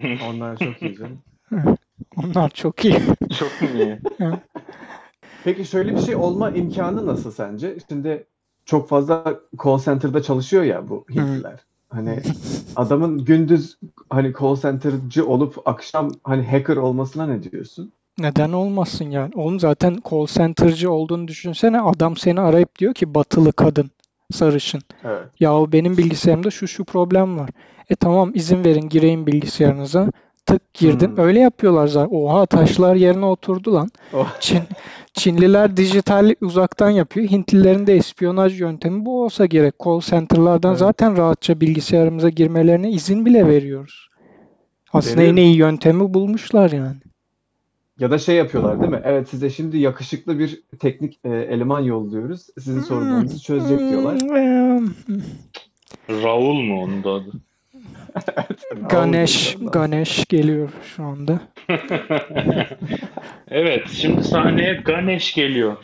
Onlar 0.04 0.56
çok 0.56 0.82
iyi 0.82 0.96
canım. 0.96 1.18
Onlar 2.16 2.50
çok 2.50 2.84
iyi. 2.84 2.94
Çok 3.38 3.62
mu 3.62 3.68
iyi? 3.74 3.98
Peki 5.44 5.64
şöyle 5.64 5.94
bir 5.96 6.00
şey 6.00 6.16
olma 6.16 6.50
imkanı 6.50 7.06
nasıl 7.06 7.30
sence? 7.30 7.76
Şimdi 7.90 8.26
çok 8.64 8.88
fazla 8.88 9.40
call 9.64 9.78
center'da 9.78 10.22
çalışıyor 10.22 10.62
ya 10.62 10.88
bu 10.88 11.04
Hintliler. 11.10 11.60
Hani 11.88 12.22
adamın 12.76 13.24
gündüz 13.24 13.78
hani 14.10 14.32
call 14.40 14.56
center'cı 14.56 15.26
olup 15.26 15.68
akşam 15.68 16.10
hani 16.24 16.46
hacker 16.46 16.76
olmasına 16.76 17.26
ne 17.26 17.42
diyorsun? 17.42 17.92
Neden 18.18 18.52
olmasın 18.52 19.10
yani? 19.10 19.32
Oğlum 19.34 19.60
zaten 19.60 19.98
call 20.10 20.26
center'cı 20.26 20.90
olduğunu 20.90 21.28
düşünsene. 21.28 21.80
Adam 21.80 22.16
seni 22.16 22.40
arayıp 22.40 22.78
diyor 22.78 22.94
ki 22.94 23.14
batılı 23.14 23.52
kadın, 23.52 23.90
sarışın. 24.32 24.80
Evet. 25.04 25.24
Yahu 25.40 25.72
benim 25.72 25.96
bilgisayarımda 25.96 26.50
şu 26.50 26.68
şu 26.68 26.84
problem 26.84 27.38
var. 27.38 27.50
E 27.90 27.94
tamam 27.94 28.30
izin 28.34 28.64
verin 28.64 28.88
gireyim 28.88 29.26
bilgisayarınıza. 29.26 30.12
Tık 30.46 30.74
girdin. 30.74 31.08
Hmm. 31.08 31.18
Öyle 31.24 31.40
yapıyorlar 31.40 31.86
zaten. 31.86 32.16
Oha 32.16 32.46
taşlar 32.46 32.94
yerine 32.94 33.24
oturdu 33.24 33.74
lan. 33.74 33.88
Oh. 34.12 34.36
Çin, 34.40 34.62
Çinliler 35.12 35.76
dijital 35.76 36.34
uzaktan 36.40 36.90
yapıyor. 36.90 37.28
Hintlilerin 37.28 37.86
de 37.86 37.94
espiyonaj 37.96 38.60
yöntemi 38.60 39.06
bu 39.06 39.24
olsa 39.24 39.46
gerek. 39.46 39.74
Call 39.84 40.00
center'lardan 40.00 40.70
Evet. 40.70 40.78
zaten 40.78 41.16
rahatça 41.16 41.60
bilgisayarımıza 41.60 42.28
girmelerine 42.28 42.90
izin 42.90 43.26
bile 43.26 43.46
veriyoruz. 43.46 44.08
Aslında 44.92 45.16
Benim- 45.20 45.32
en 45.32 45.36
iyi 45.36 45.56
yöntemi 45.56 46.14
bulmuşlar 46.14 46.70
yani. 46.70 46.96
Ya 47.98 48.10
da 48.10 48.18
şey 48.18 48.36
yapıyorlar 48.36 48.80
değil 48.80 48.92
mi? 48.92 49.00
Evet 49.04 49.28
size 49.28 49.50
şimdi 49.50 49.78
yakışıklı 49.78 50.38
bir 50.38 50.62
teknik 50.78 51.20
e, 51.24 51.28
eleman 51.28 51.80
yolluyoruz. 51.80 52.46
Sizin 52.58 52.80
sorunlarınızı 52.82 53.42
çözecek 53.42 53.78
diyorlar. 53.78 54.20
Hmm, 54.20 54.88
Raul 56.22 56.54
mu 56.60 56.82
onun 56.82 57.04
da 57.04 57.10
adı? 57.10 57.30
Ganesh, 58.90 59.56
Ondan- 59.56 59.70
Ganesh 59.70 60.26
geliyor 60.26 60.70
şu 60.96 61.04
anda. 61.04 61.40
Evet. 63.50 63.88
Şimdi 63.92 64.24
sahneye 64.24 64.74
Ganesh 64.84 65.34
geliyor. 65.34 65.76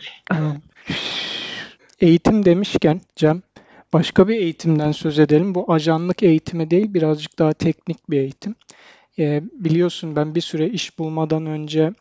Eğitim 2.01 2.45
demişken 2.45 3.01
Cem, 3.15 3.41
başka 3.93 4.27
bir 4.27 4.35
eğitimden 4.35 4.91
söz 4.91 5.19
edelim. 5.19 5.55
Bu 5.55 5.73
ajanlık 5.73 6.23
eğitimi 6.23 6.71
değil, 6.71 6.93
birazcık 6.93 7.39
daha 7.39 7.53
teknik 7.53 8.09
bir 8.09 8.17
eğitim. 8.17 8.55
Ee, 9.19 9.41
biliyorsun 9.53 10.15
ben 10.15 10.35
bir 10.35 10.41
süre 10.41 10.67
iş 10.69 10.99
bulmadan 10.99 11.45
önce 11.45 11.93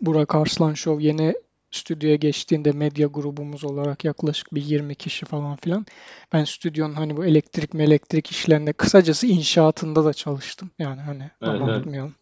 Burak 0.00 0.34
Arslan 0.34 0.74
Show 0.74 1.04
yeni 1.04 1.34
stüdyoya 1.70 2.16
geçtiğinde 2.16 2.72
medya 2.72 3.06
grubumuz 3.06 3.64
olarak 3.64 4.04
yaklaşık 4.04 4.54
bir 4.54 4.62
20 4.62 4.94
kişi 4.94 5.26
falan 5.26 5.56
filan. 5.56 5.86
Ben 6.32 6.44
stüdyonun 6.44 6.94
hani 6.94 7.16
bu 7.16 7.24
elektrik 7.24 7.74
elektrik 7.74 8.30
işlerinde 8.30 8.72
kısacası 8.72 9.26
inşaatında 9.26 10.04
da 10.04 10.12
çalıştım. 10.12 10.70
Yani 10.78 11.00
hani 11.00 11.30
unutmayalım. 11.62 12.14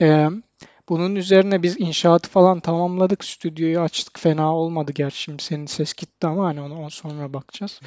Ee, 0.00 0.28
bunun 0.88 1.14
üzerine 1.14 1.62
biz 1.62 1.80
inşaatı 1.80 2.30
falan 2.30 2.60
tamamladık. 2.60 3.24
Stüdyoyu 3.24 3.80
açtık. 3.80 4.18
Fena 4.20 4.54
olmadı 4.56 4.92
gerçi 4.92 5.18
şimdi 5.22 5.42
senin 5.42 5.66
ses 5.66 5.94
gitti 5.94 6.26
ama 6.26 6.44
hani 6.46 6.60
ona, 6.60 6.74
ona 6.74 6.90
sonra 6.90 7.32
bakacağız. 7.32 7.80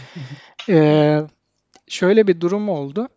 Ee, 0.70 1.22
şöyle 1.88 2.28
bir 2.28 2.42
durum 2.42 2.70
oldu. 2.70 3.10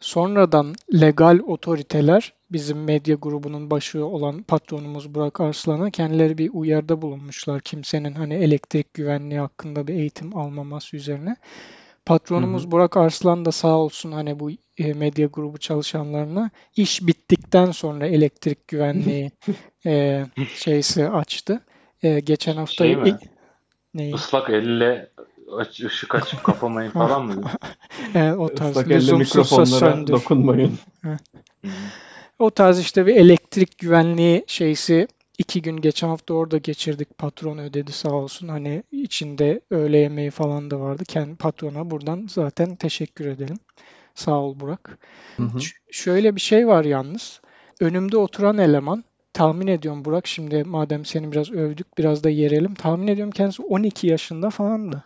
Sonradan 0.00 0.74
legal 1.00 1.38
otoriteler 1.46 2.32
bizim 2.52 2.84
medya 2.84 3.14
grubunun 3.14 3.70
başı 3.70 4.04
olan 4.04 4.42
patronumuz 4.42 5.14
Burak 5.14 5.40
Arslan'a 5.40 5.90
kendileri 5.90 6.38
bir 6.38 6.50
uyarıda 6.52 7.02
bulunmuşlar. 7.02 7.60
Kimsenin 7.60 8.12
hani 8.12 8.34
elektrik 8.34 8.94
güvenliği 8.94 9.40
hakkında 9.40 9.86
bir 9.86 9.94
eğitim 9.94 10.36
almaması 10.36 10.96
üzerine. 10.96 11.36
Patronumuz 12.06 12.70
Burak 12.70 12.96
Arslan 12.96 13.44
da 13.44 13.52
sağ 13.52 13.78
olsun 13.78 14.12
hani 14.12 14.40
bu 14.40 14.50
e, 14.78 14.92
medya 14.92 15.26
grubu 15.26 15.58
çalışanlarına 15.58 16.50
iş 16.76 17.06
bittikten 17.06 17.70
sonra 17.70 18.06
elektrik 18.06 18.68
güvenliği 18.68 19.30
e, 19.86 20.24
şeysi 20.54 21.08
açtı. 21.08 21.60
E, 22.02 22.20
geçen 22.20 22.56
hafta 22.56 22.84
Şey 22.84 22.96
mi? 22.96 23.18
neyi? 23.94 24.14
Islak 24.14 24.50
elle 24.50 25.10
aç, 25.58 25.80
ışık 25.80 26.14
açıp 26.14 26.44
kapamayın 26.44 26.90
falan 26.90 27.26
mı? 27.26 27.42
E, 28.14 28.32
o 28.32 28.54
tarz 28.54 28.70
Islak 28.70 28.90
elle 28.90 29.12
mikrofonlara 29.12 29.66
söndür. 29.66 30.12
dokunmayın. 30.12 30.78
O 32.38 32.50
tarz 32.50 32.78
işte 32.80 33.06
bir 33.06 33.16
elektrik 33.16 33.78
güvenliği 33.78 34.44
şeysi 34.46 35.08
iki 35.38 35.62
gün 35.62 35.76
geçen 35.76 36.08
hafta 36.08 36.34
orada 36.34 36.58
geçirdik. 36.58 37.18
Patron 37.18 37.58
ödedi 37.58 37.92
sağ 37.92 38.10
olsun. 38.10 38.48
Hani 38.48 38.82
içinde 38.92 39.60
öğle 39.70 39.98
yemeği 39.98 40.30
falan 40.30 40.70
da 40.70 40.80
vardı. 40.80 41.04
Kendi 41.08 41.36
patrona 41.36 41.90
buradan 41.90 42.26
zaten 42.30 42.76
teşekkür 42.76 43.26
edelim. 43.26 43.58
Sağ 44.14 44.40
ol 44.40 44.60
Burak. 44.60 44.98
Hı 45.36 45.42
hı. 45.42 45.60
Ş- 45.60 45.76
şöyle 45.90 46.36
bir 46.36 46.40
şey 46.40 46.66
var 46.66 46.84
yalnız. 46.84 47.40
Önümde 47.80 48.16
oturan 48.16 48.58
eleman 48.58 49.04
tahmin 49.32 49.66
ediyorum 49.66 50.04
Burak 50.04 50.26
şimdi 50.26 50.64
madem 50.64 51.04
seni 51.04 51.32
biraz 51.32 51.50
övdük 51.50 51.98
biraz 51.98 52.24
da 52.24 52.30
yerelim. 52.30 52.74
Tahmin 52.74 53.06
ediyorum 53.08 53.32
kendisi 53.32 53.62
12 53.62 54.06
yaşında 54.06 54.50
falandı. 54.50 55.04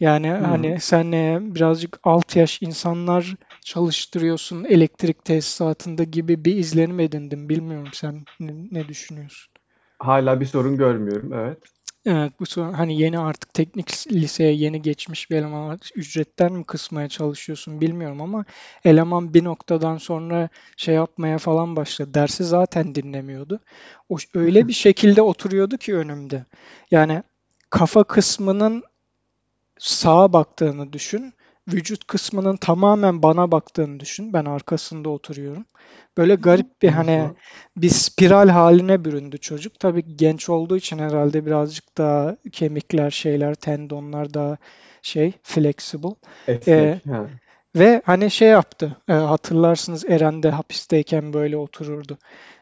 Yani 0.00 0.28
hani 0.30 0.80
sen 0.80 1.12
e, 1.12 1.38
birazcık 1.42 2.00
alt 2.04 2.36
yaş 2.36 2.62
insanlar 2.62 3.34
çalıştırıyorsun 3.64 4.64
elektrik 4.64 5.24
tesisatında 5.24 6.04
gibi 6.04 6.44
bir 6.44 6.56
izlenim 6.56 7.00
edindim. 7.00 7.48
Bilmiyorum 7.48 7.90
sen 7.92 8.26
ne, 8.40 8.52
ne 8.70 8.88
düşünüyorsun? 8.88 9.52
Hala 9.98 10.40
bir 10.40 10.46
sorun 10.46 10.76
görmüyorum. 10.76 11.32
Evet. 11.32 11.58
Evet, 12.06 12.32
bu 12.40 12.46
son, 12.46 12.72
hani 12.72 13.00
yeni 13.00 13.18
artık 13.18 13.54
teknik 13.54 14.12
liseye 14.12 14.52
yeni 14.52 14.82
geçmiş 14.82 15.30
bir 15.30 15.36
eleman. 15.36 15.80
Ücretten 15.94 16.52
mi 16.52 16.64
kısmaya 16.64 17.08
çalışıyorsun 17.08 17.80
bilmiyorum 17.80 18.20
ama 18.20 18.44
eleman 18.84 19.34
bir 19.34 19.44
noktadan 19.44 19.96
sonra 19.96 20.48
şey 20.76 20.94
yapmaya 20.94 21.38
falan 21.38 21.76
başladı. 21.76 22.14
Dersi 22.14 22.44
zaten 22.44 22.94
dinlemiyordu. 22.94 23.60
O 24.08 24.16
öyle 24.34 24.68
bir 24.68 24.72
şekilde 24.72 25.22
oturuyordu 25.22 25.76
ki 25.76 25.96
önümde. 25.96 26.44
Yani 26.90 27.22
kafa 27.70 28.04
kısmının 28.04 28.82
sağa 29.78 30.32
baktığını 30.32 30.92
düşün. 30.92 31.34
Vücut 31.68 32.06
kısmının 32.06 32.56
tamamen 32.56 33.22
bana 33.22 33.52
baktığını 33.52 34.00
düşün. 34.00 34.32
Ben 34.32 34.44
arkasında 34.44 35.08
oturuyorum. 35.08 35.64
Böyle 36.16 36.34
garip 36.34 36.82
bir 36.82 36.88
hani 36.88 37.30
bir 37.76 37.88
spiral 37.88 38.48
haline 38.48 39.04
büründü 39.04 39.38
çocuk. 39.38 39.80
Tabii 39.80 40.16
genç 40.16 40.48
olduğu 40.48 40.76
için 40.76 40.98
herhalde 40.98 41.46
birazcık 41.46 41.98
daha 41.98 42.36
kemikler, 42.52 43.10
şeyler, 43.10 43.54
tendonlar 43.54 44.34
daha 44.34 44.56
şey 45.02 45.32
flexible. 45.42 46.14
Esnek. 46.48 47.06
ha. 47.06 47.26
Ve 47.76 48.02
hani 48.04 48.30
şey 48.30 48.48
yaptı. 48.48 48.96
e, 49.08 49.12
hatırlarsınız 49.12 50.04
Eren 50.04 50.42
de 50.42 50.50
hapisteyken 50.50 51.32
böyle 51.32 51.56
otururdu. 51.56 52.18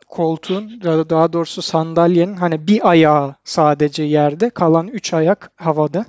Koltuğun 0.09 0.81
daha 0.85 1.11
daha 1.11 1.33
doğrusu 1.33 1.63
sandalyenin 1.63 2.37
hani 2.37 2.67
bir 2.67 2.91
ayağı 2.91 3.35
sadece 3.45 4.03
yerde, 4.03 4.51
kalan 4.51 4.89
üç 4.89 5.15
ayak 5.15 5.53
havada. 5.57 6.05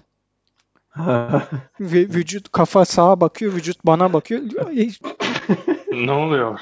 Ve 1.80 2.00
vücut 2.00 2.52
kafa 2.52 2.86
sağa 2.86 3.22
bakıyor, 3.22 3.54
vücut 3.54 3.86
bana 3.86 4.14
bakıyor. 4.14 4.42
Ne 5.92 6.12
oluyor? 6.12 6.60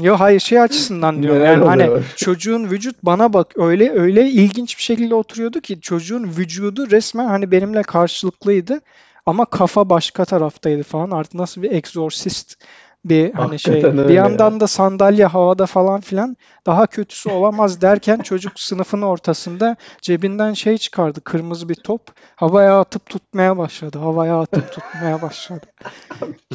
Yo 0.00 0.16
hayır 0.18 0.40
şey 0.40 0.60
açısından 0.60 1.22
diyorum. 1.22 1.40
Neler 1.40 1.52
Yani 1.52 1.64
hani 1.64 2.02
çocuğun 2.16 2.70
vücut 2.70 2.96
bana 3.02 3.32
bak 3.32 3.52
öyle 3.56 3.90
öyle 3.90 4.30
ilginç 4.30 4.78
bir 4.78 4.82
şekilde 4.82 5.14
oturuyordu 5.14 5.60
ki 5.60 5.80
çocuğun 5.80 6.24
vücudu 6.24 6.90
resmen 6.90 7.28
hani 7.28 7.50
benimle 7.50 7.82
karşılıklıydı 7.82 8.80
ama 9.26 9.44
kafa 9.44 9.90
başka 9.90 10.24
taraftaydı 10.24 10.82
falan. 10.82 11.10
Artık 11.10 11.34
nasıl 11.34 11.62
bir 11.62 11.72
egzorsist 11.72 12.56
bir 13.04 13.32
hani 13.34 13.58
şey. 13.58 13.72
Hakikaten 13.74 13.98
Bir 13.98 14.02
öyle 14.02 14.12
yandan 14.14 14.52
ya. 14.52 14.60
da 14.60 14.66
sandalye 14.66 15.26
havada 15.26 15.66
falan 15.66 16.00
filan 16.00 16.36
daha 16.66 16.86
kötüsü 16.86 17.30
olamaz 17.30 17.80
derken 17.80 18.18
çocuk 18.18 18.60
sınıfın 18.60 19.02
ortasında 19.02 19.76
cebinden 20.02 20.52
şey 20.52 20.78
çıkardı. 20.78 21.20
Kırmızı 21.20 21.68
bir 21.68 21.74
top. 21.74 22.02
Havaya 22.36 22.80
atıp 22.80 23.06
tutmaya 23.06 23.58
başladı. 23.58 23.98
Havaya 23.98 24.40
atıp 24.40 24.72
tutmaya 24.72 25.22
başladı. 25.22 25.66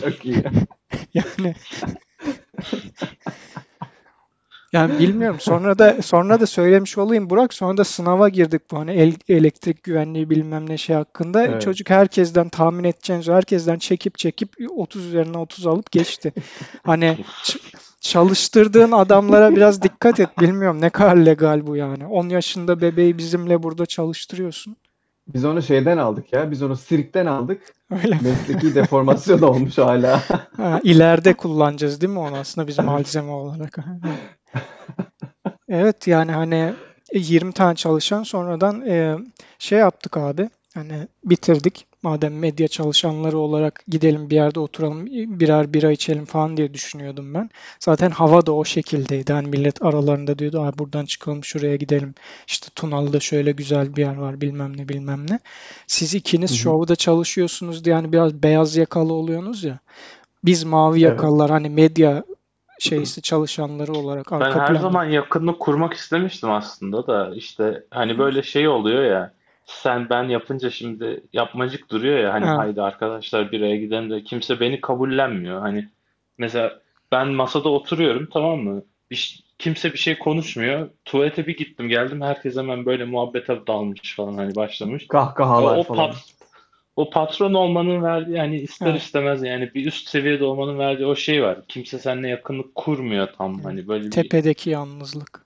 Çok 0.01 0.25
iyi. 0.25 0.43
Yani 1.13 1.55
yani 4.73 4.99
bilmiyorum. 4.99 5.37
Sonra 5.39 5.79
da 5.79 6.01
sonra 6.01 6.39
da 6.39 6.45
söylemiş 6.45 6.97
olayım 6.97 7.29
Burak. 7.29 7.53
Sonra 7.53 7.77
da 7.77 7.83
sınava 7.83 8.29
girdik 8.29 8.61
bu 8.71 8.79
hani 8.79 8.91
el- 8.91 9.15
elektrik 9.29 9.83
güvenliği 9.83 10.29
bilmem 10.29 10.69
ne 10.69 10.77
şey 10.77 10.95
hakkında. 10.95 11.45
Evet. 11.45 11.61
Çocuk 11.61 11.89
herkesten 11.89 12.49
tahmin 12.49 12.83
edeceğiniz 12.83 13.27
herkesten 13.27 13.77
çekip 13.77 14.17
çekip 14.17 14.49
30 14.75 15.05
üzerine 15.05 15.37
30 15.37 15.67
alıp 15.67 15.91
geçti. 15.91 16.33
Hani 16.83 17.17
çalıştırdığın 18.01 18.91
adamlara 18.91 19.55
biraz 19.55 19.81
dikkat 19.81 20.19
et. 20.19 20.29
Bilmiyorum 20.41 20.81
ne 20.81 20.89
kadar 20.89 21.15
legal 21.15 21.67
bu 21.67 21.75
yani. 21.75 22.05
10 22.05 22.29
yaşında 22.29 22.81
bebeği 22.81 23.17
bizimle 23.17 23.63
burada 23.63 23.85
çalıştırıyorsun. 23.85 24.75
Biz 25.27 25.45
onu 25.45 25.61
şeyden 25.61 25.97
aldık 25.97 26.33
ya. 26.33 26.51
Biz 26.51 26.63
onu 26.63 26.75
sirkten 26.75 27.25
aldık. 27.25 27.61
Öyle 27.91 28.15
mi? 28.15 28.21
Mesleki 28.23 28.75
deformasyon 28.75 29.41
olmuş 29.41 29.77
hala. 29.77 30.21
Ha, 30.57 30.79
ileride 30.83 31.33
kullanacağız 31.33 32.01
değil 32.01 32.13
mi 32.13 32.19
onu 32.19 32.37
aslında 32.37 32.67
biz 32.67 32.79
malzeme 32.79 33.31
olarak? 33.31 33.77
Evet 35.69 36.07
yani 36.07 36.31
hani 36.31 36.73
20 37.13 37.51
tane 37.53 37.75
çalışan 37.75 38.23
sonradan 38.23 38.87
e, 38.87 39.17
şey 39.59 39.79
yaptık 39.79 40.17
abi. 40.17 40.49
Hani 40.73 41.07
bitirdik. 41.25 41.87
Madem 42.03 42.39
medya 42.39 42.67
çalışanları 42.67 43.37
olarak 43.37 43.83
gidelim 43.87 44.29
bir 44.29 44.35
yerde 44.35 44.59
oturalım 44.59 45.05
birer 45.39 45.73
bira 45.73 45.91
içelim 45.91 46.25
falan 46.25 46.57
diye 46.57 46.73
düşünüyordum 46.73 47.33
ben. 47.33 47.49
Zaten 47.79 48.09
hava 48.11 48.45
da 48.45 48.51
o 48.51 48.65
şekildeydi. 48.65 49.33
Hani 49.33 49.47
millet 49.47 49.81
aralarında 49.85 50.39
diyordu 50.39 50.61
Ay 50.61 50.71
buradan 50.77 51.05
çıkalım 51.05 51.43
şuraya 51.43 51.75
gidelim. 51.75 52.15
İşte 52.47 52.67
Tunalı'da 52.75 53.19
şöyle 53.19 53.51
güzel 53.51 53.95
bir 53.95 54.01
yer 54.01 54.15
var 54.15 54.41
bilmem 54.41 54.77
ne 54.77 54.89
bilmem 54.89 55.25
ne. 55.29 55.39
Siz 55.87 56.15
ikiniz 56.15 56.49
Hı 56.49 56.53
hı. 56.53 56.57
şovda 56.57 56.95
çalışıyorsunuz 56.95 57.85
diye 57.85 57.95
hani 57.95 58.11
biraz 58.13 58.43
beyaz 58.43 58.75
yakalı 58.75 59.13
oluyorsunuz 59.13 59.63
ya. 59.63 59.79
Biz 60.45 60.63
mavi 60.63 61.03
Evet. 61.03 61.11
yakalılar 61.11 61.51
hani 61.51 61.69
medya 61.69 62.23
şeysi 62.79 63.21
çalışanları 63.21 63.93
olarak 63.93 64.31
Ben 64.31 64.35
arka 64.39 64.59
her 64.59 64.67
planda. 64.67 64.79
zaman 64.79 65.05
yakınlık 65.05 65.59
kurmak 65.59 65.93
istemiştim 65.93 66.51
aslında 66.51 67.07
da 67.07 67.31
işte 67.35 67.83
hani 67.91 68.17
böyle 68.17 68.43
şey 68.43 68.67
oluyor 68.67 69.03
ya 69.03 69.33
sen 69.65 70.09
ben 70.09 70.23
yapınca 70.23 70.69
şimdi 70.69 71.23
yapmacık 71.33 71.89
duruyor 71.91 72.19
ya 72.19 72.33
hani 72.33 72.45
Ha. 72.45 72.57
haydi 72.57 72.81
arkadaşlar 72.81 73.51
bir 73.51 73.61
araya 73.61 73.77
gidelim 73.77 74.09
de 74.11 74.23
kimse 74.23 74.59
beni 74.59 74.81
kabullenmiyor. 74.81 75.61
Hani 75.61 75.89
mesela 76.37 76.79
ben 77.11 77.27
masada 77.27 77.69
oturuyorum 77.69 78.29
tamam 78.33 78.59
mı? 78.59 78.83
Bir, 79.11 79.15
ş- 79.15 79.43
kimse 79.59 79.93
bir 79.93 79.97
şey 79.97 80.19
konuşmuyor. 80.19 80.89
Tuvalete 81.05 81.47
bir 81.47 81.57
gittim 81.57 81.89
geldim 81.89 82.21
herkes 82.21 82.57
hemen 82.57 82.85
böyle 82.85 83.05
muhabbete 83.05 83.67
dalmış 83.67 84.15
falan 84.15 84.33
hani 84.37 84.55
başlamış. 84.55 85.03
O, 85.03 85.07
Kahkahalar 85.07 85.77
o 85.77 85.83
falan. 85.83 86.07
pat, 86.07 86.15
o 86.95 87.09
patron 87.09 87.53
olmanın 87.53 88.03
verdiği 88.03 88.37
yani 88.37 88.59
ister 88.59 88.91
Evet. 88.91 89.01
istemez 89.01 89.43
yani 89.43 89.73
bir 89.73 89.85
üst 89.85 90.07
seviyede 90.09 90.43
olmanın 90.45 90.79
verdiği 90.79 91.05
o 91.05 91.15
şey 91.15 91.43
var. 91.43 91.59
Kimse 91.67 91.99
seninle 91.99 92.27
yakınlık 92.27 92.75
kurmuyor 92.75 93.27
tam 93.37 93.63
hani 93.63 93.87
böyle 93.87 94.05
bir 94.05 94.11
Tepedeki 94.11 94.69
yalnızlık. 94.69 95.42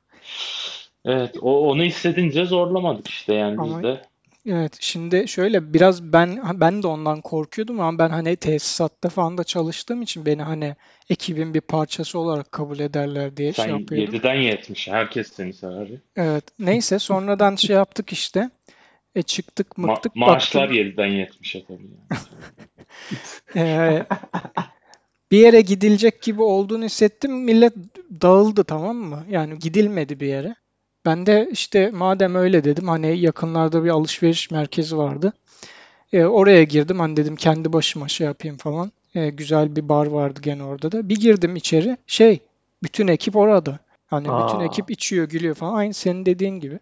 Evet, 1.08 1.36
o 1.42 1.70
onu 1.70 1.84
hissedince 1.84 2.46
zorlamadık 2.46 3.08
işte 3.08 3.34
yani 3.34 3.52
biz 3.64 3.74
Ama 3.74 3.84
de. 3.84 4.02
evet 4.46 4.78
şimdi 4.80 5.28
şöyle 5.28 5.74
biraz 5.74 6.14
ben 6.14 6.40
ben 6.54 6.84
de 6.84 6.88
ondan 6.88 7.22
korkuyordum 7.22 7.80
ama 7.80 8.00
ben 8.00 8.10
hani 8.10 8.36
tesisatta 8.36 9.10
falan 9.10 9.38
da 9.38 9.44
çalıştığım 9.44 10.02
için 10.02 10.26
beni 10.26 10.42
hani 10.42 10.76
ekibin 11.10 11.54
bir 11.54 11.62
parçası 11.62 12.20
olarak 12.20 12.52
kabul 12.52 12.80
ederler 12.80 13.38
diye 13.38 13.54
şey 13.54 13.66
Sen 13.66 13.78
yapıyordum. 13.78 14.16
7'den 14.16 14.36
70'e 14.36 14.94
herkes 14.94 15.34
seni 15.34 15.54
sever. 15.54 15.88
Evet 16.16 16.44
neyse 16.60 17.00
sonradan 17.00 17.56
şey 17.56 17.76
yaptık 17.76 18.12
işte. 18.12 18.50
E 19.16 19.22
çıktık 19.22 19.78
Ma 19.78 19.88
mıktık 19.88 20.16
maaşlar 20.16 20.70
baktım 20.70 20.78
7'den 20.78 21.10
70'e 21.10 21.66
tabii 21.66 21.88
yani. 21.88 22.20
e, 23.70 24.06
bir 25.32 25.38
yere 25.38 25.62
gidilecek 25.62 26.22
gibi 26.22 26.42
olduğunu 26.42 26.86
hissettim. 26.86 27.44
Millet 27.44 27.74
dağıldı 28.22 28.64
tamam 28.64 28.96
mı? 28.96 29.26
Yani 29.30 29.60
gidilmedi 29.60 30.20
bir 30.20 30.28
yere. 30.28 30.56
Ben 31.08 31.26
de 31.26 31.50
işte 31.52 31.92
madem 31.94 32.36
öyle 32.36 32.64
dedim 32.64 32.88
hani 32.88 33.20
yakınlarda 33.20 33.84
bir 33.84 33.90
alışveriş 33.90 34.52
merkezi 34.52 34.98
vardı. 34.98 35.34
E, 36.14 36.26
oraya 36.26 36.64
girdim 36.64 37.00
hani 37.00 37.18
dedim 37.18 37.36
kendi 37.36 37.74
başıma 37.74 38.08
şey 38.08 38.28
yapayım 38.28 38.58
falan. 38.58 38.92
E, 39.16 39.30
güzel 39.30 39.76
bir 39.76 39.90
bar 39.90 40.08
vardı 40.08 40.40
gene 40.44 40.64
orada 40.64 40.92
da. 40.92 41.10
Bir 41.10 41.16
girdim 41.16 41.56
içeri 41.56 41.98
şey 42.08 42.40
bütün 42.84 43.08
ekip 43.08 43.36
orada. 43.36 43.80
Hani 44.08 44.26
bütün 44.26 44.60
Aa. 44.60 44.66
ekip 44.66 44.92
içiyor 44.92 45.30
gülüyor 45.30 45.56
falan. 45.56 45.74
Aynı 45.76 45.94
senin 45.94 46.26
dediğin 46.26 46.60
gibi. 46.60 46.80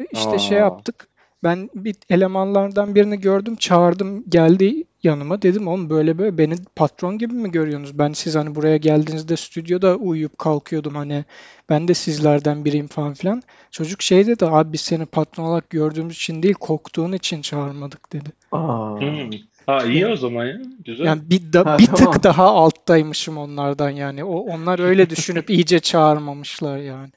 E, 0.00 0.06
İşte 0.12 0.38
şey 0.38 0.58
Aa, 0.58 0.60
yaptık. 0.60 1.08
Ben 1.42 1.70
bir 1.74 1.96
elemanlardan 2.10 2.94
birini 2.94 3.20
gördüm, 3.20 3.56
çağırdım, 3.56 4.30
geldi 4.30 4.84
yanıma. 5.08 5.42
Dedim 5.42 5.68
oğlum 5.68 5.90
böyle 5.90 6.18
böyle 6.18 6.38
beni 6.38 6.54
patron 6.76 7.18
gibi 7.18 7.34
mi 7.34 7.50
görüyorsunuz? 7.50 7.98
Ben 7.98 8.12
siz 8.12 8.34
hani 8.34 8.54
buraya 8.54 8.76
geldiğinizde 8.76 9.36
stüdyoda 9.36 9.96
uyuyup 9.96 10.38
kalkıyordum 10.38 10.94
hani 10.94 11.24
ben 11.68 11.88
de 11.88 11.94
sizlerden 11.94 12.64
biriyim 12.64 12.86
falan 12.86 13.14
filan. 13.14 13.42
Çocuk 13.70 14.02
şey 14.02 14.26
dedi 14.26 14.46
abi 14.46 14.72
biz 14.72 14.80
seni 14.80 15.06
patron 15.06 15.44
olarak 15.44 15.70
gördüğümüz 15.70 16.16
için 16.16 16.42
değil 16.42 16.54
koktuğun 16.54 17.12
için 17.12 17.42
çağırmadık 17.42 18.12
dedi. 18.12 18.28
Aa. 18.52 19.00
hmm. 19.00 19.30
Ha 19.66 19.84
iyi 19.84 20.06
o 20.06 20.16
zaman 20.16 20.46
ya. 20.46 20.58
Güzel. 20.84 21.04
yani 21.04 21.20
bir 21.30 21.52
da, 21.52 21.66
Ha 21.66 21.78
bir 21.78 21.86
tık 21.86 21.98
tamam. 21.98 22.22
daha 22.22 22.44
alttaymışım 22.44 23.38
onlardan 23.38 23.90
yani. 23.90 24.24
O 24.24 24.38
onlar 24.38 24.78
öyle 24.78 25.10
düşünüp 25.10 25.50
iyice 25.50 25.80
çağırmamışlar 25.80 26.78
yani. 26.78 27.10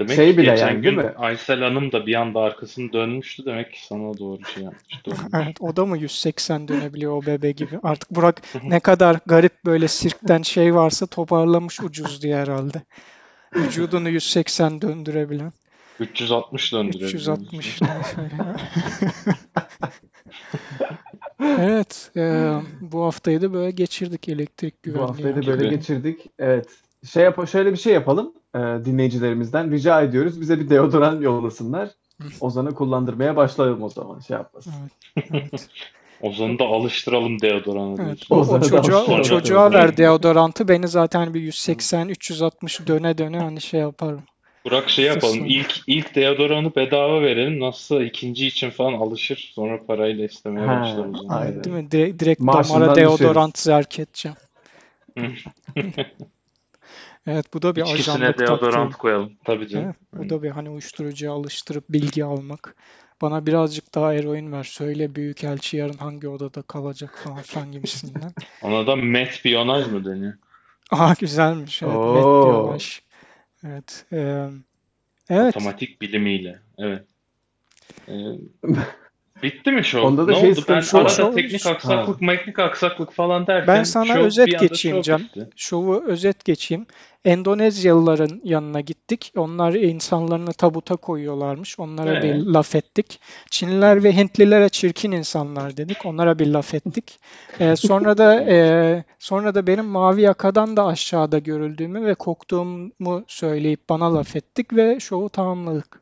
Demek 0.00 0.16
Şey 0.16 0.38
bile 0.38 0.50
geçen 0.50 0.66
yani 0.66 0.82
değil 0.82 0.94
gün 0.94 1.04
mi? 1.04 1.12
Aysel 1.16 1.60
Hanım 1.60 1.92
da 1.92 2.06
bir 2.06 2.14
anda 2.14 2.40
arkasını 2.40 2.92
dönmüştü. 2.92 3.44
Demek 3.44 3.72
ki 3.72 3.86
sana 3.86 4.18
doğru 4.18 4.44
şey 4.54 4.62
yapmış, 4.62 5.06
dönmüş. 5.06 5.20
Evet, 5.44 5.56
o 5.60 5.76
da 5.76 5.86
mı 5.86 5.98
180 5.98 6.68
dönebiliyor 6.68 7.12
o 7.12 7.26
bebe 7.26 7.50
gibi? 7.50 7.78
Artık 7.82 8.10
Burak 8.10 8.42
ne 8.64 8.80
kadar 8.80 9.16
garip 9.26 9.64
böyle 9.64 9.88
sirkten 9.88 10.42
şey 10.42 10.74
varsa 10.74 11.06
toparlamış 11.06 11.80
ucuz 11.80 12.22
diye 12.22 12.36
herhalde. 12.36 12.82
Vücudunu 13.56 14.08
180 14.08 14.82
döndürebilen. 14.82 15.52
360 16.00 16.72
döndürebiliyor 16.72 17.38
musun? 17.38 17.58
360 17.58 17.80
Evet, 21.40 22.10
e, 22.16 22.52
bu 22.80 23.04
haftayı 23.04 23.42
da 23.42 23.52
böyle 23.52 23.70
geçirdik 23.70 24.28
elektrik 24.28 24.74
Bu 24.74 24.82
güvenliği 24.84 25.06
haftayı 25.06 25.36
da 25.36 25.46
böyle 25.46 25.68
geçirdik. 25.68 26.26
Evet. 26.38 26.68
Şey 27.12 27.24
yap 27.24 27.48
şöyle 27.48 27.72
bir 27.72 27.76
şey 27.76 27.92
yapalım. 27.92 28.32
Ee, 28.54 28.58
dinleyicilerimizden 28.58 29.70
rica 29.70 30.02
ediyoruz. 30.02 30.40
Bize 30.40 30.60
bir 30.60 30.70
deodorant 30.70 31.22
yollasınlar. 31.22 31.90
Ozan'ı 32.40 32.74
kullandırmaya 32.74 33.36
başlayalım 33.36 33.82
o 33.82 33.88
zaman. 33.88 34.20
Şey 34.20 34.36
yapmasın. 34.36 34.74
Evet, 35.16 35.30
evet. 35.32 35.68
Ozan'ı 36.20 36.58
da 36.58 36.64
alıştıralım 36.64 37.40
deodorana 37.40 38.02
Evet, 38.02 38.18
o, 38.30 38.36
o 38.36 38.60
çocuğa, 38.60 39.04
o 39.04 39.22
çocuğa 39.22 39.72
ver 39.72 39.96
deodorantı 39.96 40.68
beni 40.68 40.88
zaten 40.88 41.34
bir 41.34 41.52
180-360 41.52 42.86
döne 42.86 43.18
döne 43.18 43.38
hani 43.38 43.60
şey 43.60 43.80
yaparım. 43.80 44.22
Burak 44.64 44.90
şey 44.90 45.04
yapalım. 45.04 45.44
İlk 45.46 45.80
ilk 45.86 46.14
deodoranı 46.14 46.74
bedava 46.74 47.22
verelim. 47.22 47.60
Nasılsa 47.60 48.02
ikinci 48.04 48.46
için 48.46 48.70
falan 48.70 48.92
alışır. 48.92 49.50
Sonra 49.54 49.86
parayla 49.86 50.24
istemeye 50.24 50.66
Ha, 50.66 50.80
başlar 50.80 51.08
o 51.08 51.16
zaman. 51.16 51.28
aynen. 51.28 51.64
Değil 51.64 51.76
mi? 51.76 51.90
Direkt, 51.90 52.20
direkt 52.20 52.40
Maaşından 52.40 52.80
damara 52.80 52.94
düşeriz. 52.94 53.20
deodorant 53.20 53.58
zerk 53.58 53.98
edeceğim. 53.98 54.36
Evet 57.26 57.54
bu 57.54 57.62
da 57.62 57.76
bir 57.76 57.80
İkisine 57.82 58.12
ajanlık 58.14 58.38
deodorant 58.38 58.90
taktiği. 58.90 59.00
koyalım. 59.00 59.32
Tabii 59.44 59.68
canım. 59.68 59.84
Evet, 59.84 59.96
bu 60.12 60.28
da 60.28 60.42
bir 60.42 60.50
hani 60.50 60.70
uyuşturucuya 60.70 61.32
alıştırıp 61.32 61.84
bilgi 61.88 62.24
almak. 62.24 62.76
Bana 63.22 63.46
birazcık 63.46 63.94
daha 63.94 64.14
eroin 64.14 64.52
ver. 64.52 64.64
Söyle 64.64 65.14
büyükelçi 65.14 65.76
yarın 65.76 65.96
hangi 65.96 66.28
odada 66.28 66.62
kalacak 66.62 67.18
falan 67.24 67.42
filan 67.42 67.72
gibisinden. 67.72 68.32
Ona 68.62 68.86
da 68.86 68.96
metpiyonaj 68.96 69.86
mı 69.86 70.04
deniyor? 70.04 70.34
Aha 70.90 71.14
güzelmiş. 71.20 71.82
Evet, 71.82 71.94
Oo. 71.96 72.12
medyalaş. 72.14 73.02
Evet. 73.64 74.06
eee, 74.12 74.48
evet. 75.30 75.54
Matematik 75.54 76.00
bilimiyle. 76.02 76.60
Evet. 76.78 77.06
Ee, 78.08 78.12
bitti 79.42 79.72
mi 79.72 79.84
show? 79.84 80.08
Onda 80.08 80.28
da 80.28 80.32
ne 80.32 80.40
şey 80.40 80.50
oldu? 80.50 80.60
Ben 80.68 80.82
arada 80.92 81.08
şu- 81.08 81.34
teknik 81.34 81.66
aksaklık, 81.66 82.20
meknik 82.20 82.58
aksaklık 82.58 83.12
falan 83.12 83.46
derken 83.46 83.74
Ben 83.76 83.82
sana 83.82 84.06
show 84.06 84.22
özet 84.22 84.60
geçeyim 84.60 85.02
Cem. 85.02 85.18
bitti. 85.18 85.48
Şovu 85.56 86.04
özet 86.06 86.44
geçeyim. 86.44 86.86
Endonezyalıların 87.24 88.40
yanına 88.44 88.80
gittik. 88.80 89.32
Onlar 89.36 89.74
insanlarını 89.74 90.52
tabuta 90.52 90.96
koyuyorlarmış. 90.96 91.78
Onlara 91.78 92.18
Ee? 92.18 92.22
bir 92.22 92.34
laf 92.46 92.74
ettik. 92.74 93.20
Çinliler 93.50 94.04
ve 94.04 94.16
Hintlilere 94.16 94.68
çirkin 94.68 95.12
insanlar 95.12 95.76
dedik. 95.76 96.06
Onlara 96.06 96.38
bir 96.38 96.46
laf 96.46 96.74
ettik. 96.74 97.18
Ee, 97.60 97.76
sonra 97.76 98.18
da 98.18 98.34
e, 98.50 99.04
sonra 99.18 99.54
da 99.54 99.66
benim 99.66 99.84
mavi 99.84 100.20
yakadan 100.22 100.76
da 100.76 100.86
aşağıda 100.86 101.38
görüldüğümü 101.38 102.06
ve 102.06 102.14
koktuğumu 102.14 103.24
söyleyip 103.26 103.88
bana 103.88 104.14
laf 104.14 104.36
ettik 104.36 104.76
ve 104.76 105.00
şovu 105.00 105.28
tamamladık. 105.28 106.00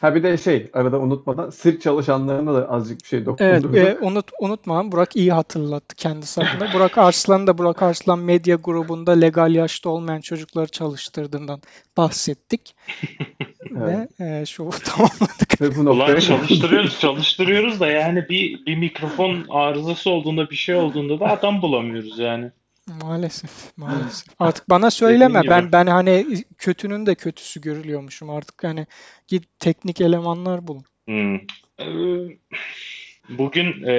Ha 0.00 0.14
bir 0.14 0.22
de 0.22 0.36
şey 0.36 0.70
arada 0.72 1.00
unutmadan 1.00 1.50
sirk 1.50 1.82
çalışanlarına 1.82 2.54
da 2.54 2.70
azıcık 2.70 3.02
bir 3.02 3.06
şey 3.06 3.18
Evet, 3.18 3.26
dokundurduk. 3.26 3.76
e, 3.76 3.98
unut, 4.06 4.30
unutma 4.40 4.92
Burak 4.92 5.16
iyi 5.16 5.32
hatırlattı 5.32 5.96
kendisi 5.96 6.40
adına. 6.40 6.72
Burak 6.74 6.98
Arslan 6.98 7.46
da 7.46 7.58
Burak 7.58 7.82
Arslan 7.82 8.18
Medya 8.18 8.56
grubunda 8.56 9.12
legal 9.12 9.54
yaşta 9.54 9.90
olmayan 9.90 10.20
çocukları 10.20 10.68
çalıştırdığından 10.68 11.62
bahsettik. 11.96 12.76
Ve 13.70 14.08
e, 14.20 14.46
şovu 14.46 14.70
tamamladık. 14.84 15.60
Ve 15.60 15.76
bu 15.76 15.80
Ulan 15.80 16.20
çalıştırıyoruz, 16.20 17.00
çalıştırıyoruz 17.00 17.80
da 17.80 17.86
yani 17.86 18.28
bir 18.28 18.66
bir 18.66 18.76
mikrofon 18.76 19.44
arızası 19.50 20.10
olduğunda 20.10 20.50
bir 20.50 20.56
şey 20.56 20.74
olduğunda 20.74 21.20
da 21.20 21.26
adam 21.26 21.62
bulamıyoruz 21.62 22.18
yani. 22.18 22.50
Maalesef, 23.02 23.76
maalesef. 23.76 24.34
Artık 24.38 24.70
bana 24.70 24.90
söyleme. 24.90 25.42
Ben 25.50 25.72
ben 25.72 25.86
hani 25.86 26.44
kötünün 26.58 27.06
de 27.06 27.14
kötüsü 27.14 27.60
görülüyormuşum. 27.60 28.30
Artık 28.30 28.64
hani 28.64 28.86
git 29.28 29.44
teknik 29.58 30.00
elemanlar 30.00 30.66
bulun. 30.66 30.84
Hmm. 31.06 31.34
Ee, 31.80 32.38
Bugün 33.28 33.82
e, 33.82 33.94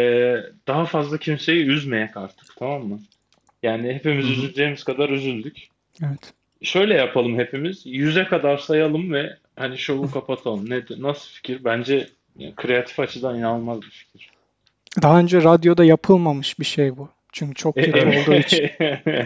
daha 0.68 0.86
fazla 0.86 1.18
kimseyi 1.18 1.66
üzmeyek 1.66 2.18
artık 2.18 2.56
tamam 2.56 2.88
mı? 2.88 3.00
Yani 3.64 3.94
hepimiz 3.94 4.26
Hı 4.26 4.30
hı. 4.30 4.34
üzüleceğimiz 4.34 4.84
kadar 4.84 5.10
üzüldük. 5.10 5.58
Evet. 6.04 6.34
Şöyle 6.62 6.94
yapalım 6.94 7.40
hepimiz. 7.40 7.86
Yüze 7.86 8.26
kadar 8.26 8.58
sayalım 8.58 9.14
ve 9.14 9.38
hani 9.56 9.78
şovu 9.78 10.12
kapatalım. 10.12 10.70
Ne, 10.70 10.84
nasıl 10.98 11.30
fikir? 11.30 11.64
Bence 11.64 12.10
yani 12.38 12.56
kreatif 12.56 13.00
açıdan 13.00 13.38
inanılmaz 13.40 13.82
bir 13.82 13.90
fikir. 13.90 14.30
Daha 15.02 15.20
önce 15.20 15.44
radyoda 15.44 15.86
yapılmamış 15.86 16.60
bir 16.60 16.66
şey 16.66 16.98
bu. 16.98 17.10
Çünkü 17.36 17.54
çok 17.56 17.76
kötü 17.76 18.00
olduğu 18.00 18.36
için. 18.36 18.70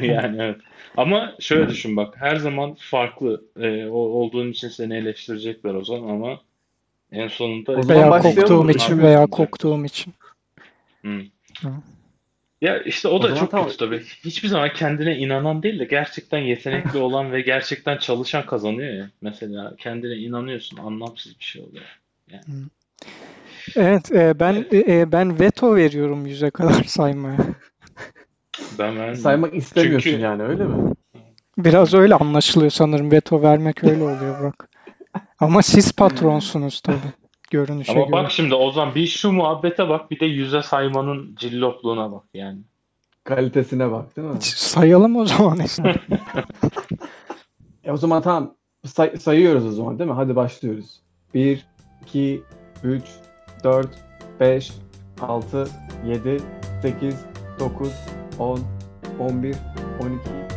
Yani 0.06 0.42
evet. 0.42 0.58
Ama 0.98 1.36
şöyle 1.40 1.70
düşün 1.70 1.98
bak. 1.98 2.14
Her 2.18 2.36
zaman 2.36 2.76
farklı 2.80 3.44
e, 3.60 3.86
olduğun 3.88 4.52
için 4.52 4.70
seni 4.70 4.96
eleştirecekler 4.96 5.74
o 5.74 5.84
zaman 5.84 6.10
ama 6.10 6.40
en 7.12 7.28
sonunda 7.28 7.72
O 7.72 7.90
Veya 7.90 8.10
koktuğum 8.10 8.70
için 8.70 9.00
veya 9.00 9.28
koktuğum 9.28 9.86
için. 9.86 10.14
Hı. 11.02 11.22
Ya 12.62 12.82
işte 12.84 13.08
o 13.08 13.12
O 13.12 13.24
da 13.24 13.36
çok 13.36 13.52
tamam. 13.52 13.66
kötü 13.66 13.78
tabii. 13.78 14.04
Hiçbir 14.26 14.48
zaman 14.48 14.74
kendine 14.74 15.18
inanan 15.18 15.64
değil 15.64 15.80
de 15.80 15.86
gerçekten 15.86 16.40
yetenekli 16.40 17.00
olan 17.00 17.32
ve 17.32 17.42
gerçekten 17.42 17.98
çalışan 17.98 18.46
kazanıyor 18.46 18.94
ya. 18.94 19.10
Mesela 19.22 19.76
kendine 19.78 20.16
inanıyorsun, 20.16 20.78
anlamsız 20.78 21.40
bir 21.40 21.46
şey 21.46 21.62
oluyor. 21.62 22.00
Evet, 23.76 24.12
e, 24.12 24.40
ben 24.40 24.66
e, 24.74 25.12
ben 25.12 25.40
veto 25.40 25.76
veriyorum 25.76 26.26
yüze 26.26 26.50
kadar 26.50 26.84
saymaya. 26.88 27.38
Ben 28.80 28.96
ben 28.96 29.14
saymak 29.14 29.56
istemiyorsun 29.56 30.10
Çünkü- 30.10 30.24
yani 30.24 30.44
öyle 30.44 30.64
mi? 30.64 30.94
Biraz 31.58 31.94
öyle 31.94 32.16
anlaşılıyor 32.16 32.72
sanırım. 32.72 33.12
Veto 33.12 33.42
vermek 33.42 33.84
öyle 33.84 34.04
oluyor 34.04 34.40
Burak. 34.40 34.70
Ama 35.40 35.62
siz 35.62 35.92
patronsunuz 35.92 36.82
tabii. 36.82 36.98
Görünüşe 37.52 37.92
Ama 37.92 38.02
göre. 38.02 38.12
bak 38.12 38.32
şimdi 38.32 38.56
Ozan 38.56 38.96
bir 38.96 39.08
şu 39.08 39.32
muhabbete 39.32 39.90
bak 39.90 40.12
bir 40.12 40.20
de 40.20 40.26
yüze 40.26 40.62
saymanın 40.64 41.36
cillopluğuna 41.36 42.12
bak 42.12 42.24
yani. 42.34 42.60
Kalitesine 43.24 43.92
bak 43.92 44.18
değil 44.18 44.28
mi? 44.28 44.38
Sayalım 44.42 45.16
o 45.16 45.26
zaman. 45.26 45.60
E 47.84 47.92
o 47.92 47.98
zaman 47.98 48.22
tamam 48.22 48.56
say- 48.86 49.18
sayıyoruz 49.18 49.66
o 49.66 49.72
zaman 49.72 50.00
değil 50.00 50.10
mi? 50.10 50.16
Hadi 50.16 50.36
başlıyoruz. 50.36 51.02
1, 51.34 51.66
2, 52.04 52.44
3, 52.84 53.04
4, 53.64 53.88
5, 54.40 54.72
6, 55.22 55.68
7, 56.08 56.38
8, 56.82 57.16
9, 57.60 57.90
10, 58.40 58.66
11, 59.20 59.54
12, 60.00 60.49